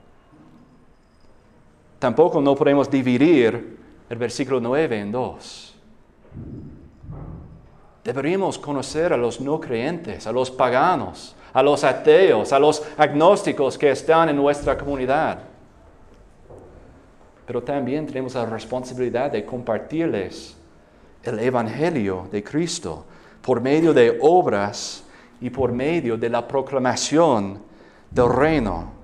Tampoco 2.07 2.41
no 2.41 2.55
podemos 2.55 2.89
dividir 2.89 3.79
el 4.09 4.17
versículo 4.17 4.61
9 4.61 5.01
en 5.01 5.11
dos. 5.11 5.75
Deberíamos 8.05 8.61
conocer 8.61 9.13
a 9.13 9.17
los 9.17 9.41
no 9.41 9.59
creyentes, 9.59 10.25
a 10.25 10.31
los 10.31 10.49
paganos, 10.49 11.35
a 11.53 11.65
los 11.65 11.83
ateos, 11.83 12.53
a 12.53 12.61
los 12.61 12.81
agnósticos 12.97 13.77
que 13.77 13.91
están 13.91 14.29
en 14.29 14.37
nuestra 14.37 14.79
comunidad. 14.79 15.41
Pero 17.45 17.61
también 17.65 18.07
tenemos 18.07 18.37
la 18.37 18.47
responsabilidad 18.47 19.33
de 19.33 19.45
compartirles 19.45 20.57
el 21.25 21.41
Evangelio 21.41 22.29
de 22.31 22.45
Cristo 22.45 23.05
por 23.43 23.61
medio 23.61 23.93
de 23.93 24.17
obras 24.23 25.03
y 25.41 25.51
por 25.51 25.73
medio 25.73 26.17
de 26.17 26.31
la 26.31 26.47
proclamación 26.47 27.59
del 28.13 28.33
reino. 28.33 28.96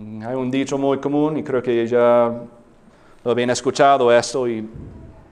Hay 0.00 0.34
un 0.34 0.50
dicho 0.50 0.78
muy 0.78 0.96
común 0.96 1.36
y 1.36 1.42
creo 1.42 1.62
que 1.62 1.86
ya 1.86 2.32
lo 3.22 3.30
habían 3.30 3.50
escuchado 3.50 4.10
esto 4.10 4.48
y 4.48 4.66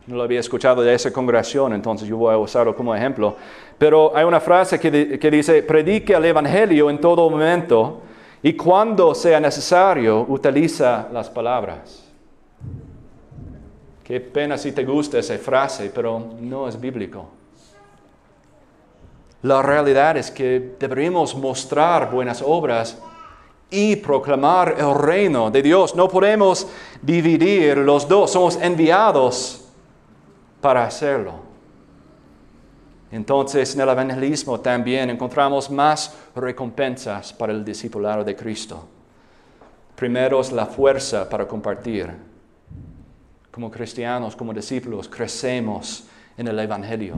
no 0.06 0.16
lo 0.16 0.22
había 0.22 0.40
escuchado 0.40 0.82
de 0.82 0.92
esa 0.92 1.10
congregación, 1.10 1.72
entonces 1.72 2.06
yo 2.06 2.18
voy 2.18 2.34
a 2.34 2.36
usarlo 2.36 2.76
como 2.76 2.94
ejemplo. 2.94 3.34
Pero 3.78 4.14
hay 4.14 4.26
una 4.26 4.40
frase 4.40 4.78
que, 4.78 5.18
que 5.18 5.30
dice, 5.30 5.62
predique 5.62 6.12
el 6.12 6.22
Evangelio 6.22 6.90
en 6.90 7.00
todo 7.00 7.30
momento 7.30 8.02
y 8.42 8.52
cuando 8.52 9.14
sea 9.14 9.40
necesario 9.40 10.26
utiliza 10.28 11.08
las 11.14 11.30
palabras. 11.30 12.04
Qué 14.04 14.20
pena 14.20 14.58
si 14.58 14.72
te 14.72 14.84
gusta 14.84 15.18
esa 15.18 15.38
frase, 15.38 15.90
pero 15.94 16.22
no 16.40 16.68
es 16.68 16.78
bíblico. 16.78 17.26
La 19.40 19.62
realidad 19.62 20.18
es 20.18 20.30
que 20.30 20.74
deberíamos 20.78 21.34
mostrar 21.34 22.10
buenas 22.10 22.42
obras 22.42 23.00
y 23.70 23.96
proclamar 23.96 24.76
el 24.78 24.94
reino 24.94 25.50
de 25.50 25.62
Dios. 25.62 25.94
No 25.94 26.08
podemos 26.08 26.66
dividir 27.02 27.78
los 27.78 28.08
dos, 28.08 28.32
somos 28.32 28.56
enviados 28.56 29.64
para 30.60 30.84
hacerlo. 30.84 31.48
Entonces 33.10 33.74
en 33.74 33.80
el 33.80 33.88
evangelismo 33.88 34.60
también 34.60 35.10
encontramos 35.10 35.70
más 35.70 36.14
recompensas 36.34 37.32
para 37.32 37.52
el 37.52 37.64
discipulado 37.64 38.24
de 38.24 38.36
Cristo. 38.36 38.86
Primero 39.94 40.40
es 40.40 40.52
la 40.52 40.66
fuerza 40.66 41.28
para 41.28 41.46
compartir. 41.46 42.10
Como 43.50 43.70
cristianos, 43.70 44.36
como 44.36 44.52
discípulos, 44.52 45.08
crecemos 45.08 46.04
en 46.36 46.46
el 46.46 46.58
Evangelio. 46.60 47.16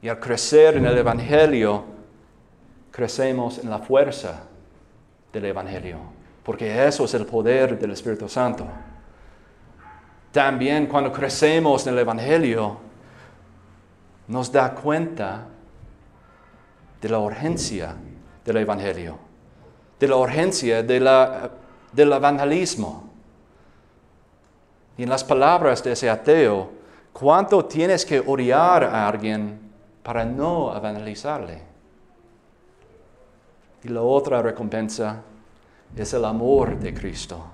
Y 0.00 0.08
al 0.08 0.20
crecer 0.20 0.76
en 0.76 0.86
el 0.86 0.96
Evangelio, 0.96 1.82
crecemos 2.92 3.58
en 3.58 3.70
la 3.70 3.80
fuerza 3.80 4.42
del 5.40 5.50
Evangelio, 5.50 5.98
porque 6.42 6.86
eso 6.86 7.04
es 7.04 7.14
el 7.14 7.26
poder 7.26 7.78
del 7.78 7.92
Espíritu 7.92 8.28
Santo. 8.28 8.66
También 10.32 10.86
cuando 10.86 11.12
crecemos 11.12 11.86
en 11.86 11.94
el 11.94 12.00
Evangelio, 12.00 12.78
nos 14.26 14.52
da 14.52 14.74
cuenta 14.74 15.46
de 17.00 17.08
la 17.08 17.18
urgencia 17.18 17.94
del 18.44 18.56
Evangelio, 18.58 19.18
de 19.98 20.08
la 20.08 20.16
urgencia 20.16 20.82
del 20.82 21.06
evangelismo. 22.12 23.10
Y 24.96 25.04
en 25.04 25.08
las 25.08 25.24
palabras 25.24 25.82
de 25.82 25.92
ese 25.92 26.10
ateo, 26.10 26.70
¿cuánto 27.12 27.64
tienes 27.64 28.04
que 28.04 28.20
odiar 28.20 28.84
a 28.84 29.08
alguien 29.08 29.58
para 30.02 30.24
no 30.24 30.76
evangelizarle? 30.76 31.67
Y 33.84 33.88
la 33.88 34.02
otra 34.02 34.42
recompensa 34.42 35.22
es 35.96 36.12
el 36.14 36.24
amor 36.24 36.78
de 36.78 36.92
Cristo. 36.92 37.44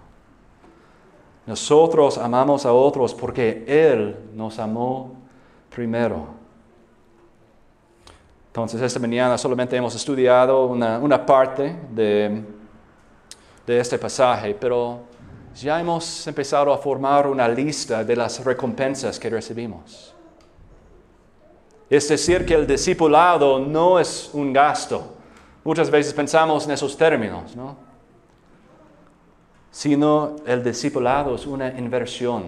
Nosotros 1.46 2.16
amamos 2.16 2.64
a 2.64 2.72
otros 2.72 3.14
porque 3.14 3.64
Él 3.66 4.16
nos 4.34 4.58
amó 4.58 5.12
primero. 5.68 6.26
Entonces, 8.46 8.80
esta 8.80 9.00
mañana 9.00 9.36
solamente 9.36 9.76
hemos 9.76 9.94
estudiado 9.94 10.66
una, 10.66 11.26
parte 11.26 11.76
de, 11.90 12.42
este 13.66 13.98
pasaje, 13.98 14.54
pero 14.54 15.00
ya 15.56 15.80
hemos 15.80 16.26
empezado 16.26 16.72
a 16.72 16.78
formar 16.78 17.26
una 17.26 17.48
lista 17.48 18.04
de 18.04 18.16
las 18.16 18.42
recompensas 18.44 19.18
que 19.18 19.28
recibimos. 19.28 20.14
Es 21.90 22.08
decir, 22.08 22.46
que 22.46 22.54
el 22.54 22.66
discipulado 22.66 23.58
no 23.58 23.98
es 23.98 24.30
un 24.32 24.52
gasto. 24.52 25.13
Muchas 25.64 25.90
veces 25.90 26.12
pensamos 26.12 26.66
en 26.66 26.72
esos 26.72 26.96
términos, 26.96 27.56
¿no? 27.56 27.94
sino 29.74 30.36
el 30.46 30.62
discipulado 30.62 31.34
es 31.34 31.46
una 31.46 31.76
inversión, 31.76 32.44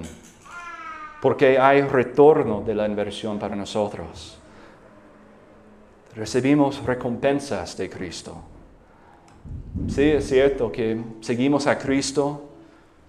porque 1.20 1.58
hay 1.58 1.82
retorno 1.82 2.60
de 2.60 2.72
la 2.72 2.86
inversión 2.86 3.36
para 3.36 3.56
nosotros. 3.56 4.38
Recibimos 6.14 6.80
recompensas 6.84 7.76
de 7.76 7.90
Cristo. 7.90 8.36
Sí, 9.88 10.04
es 10.04 10.28
cierto 10.28 10.70
que 10.70 11.02
seguimos 11.20 11.66
a 11.66 11.76
Cristo, 11.76 12.48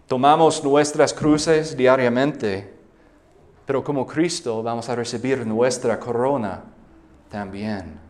tomamos 0.08 0.64
nuestras 0.64 1.14
cruces 1.14 1.78
diariamente, 1.78 2.74
pero 3.68 3.84
como 3.84 4.08
Cristo 4.08 4.64
vamos 4.64 4.90
a 4.90 4.96
recibir 4.96 5.46
nuestra 5.46 6.00
corona 6.00 6.64
también. 7.30 8.07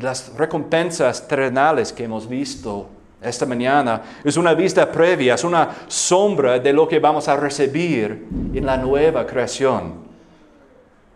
Y 0.00 0.02
las 0.02 0.34
recompensas 0.34 1.28
terrenales 1.28 1.92
que 1.92 2.04
hemos 2.04 2.26
visto 2.26 2.88
esta 3.20 3.44
mañana 3.44 4.00
es 4.24 4.38
una 4.38 4.54
vista 4.54 4.90
previa, 4.90 5.34
es 5.34 5.44
una 5.44 5.76
sombra 5.88 6.58
de 6.58 6.72
lo 6.72 6.88
que 6.88 6.98
vamos 6.98 7.28
a 7.28 7.36
recibir 7.36 8.26
en 8.54 8.64
la 8.64 8.78
nueva 8.78 9.26
creación, 9.26 9.92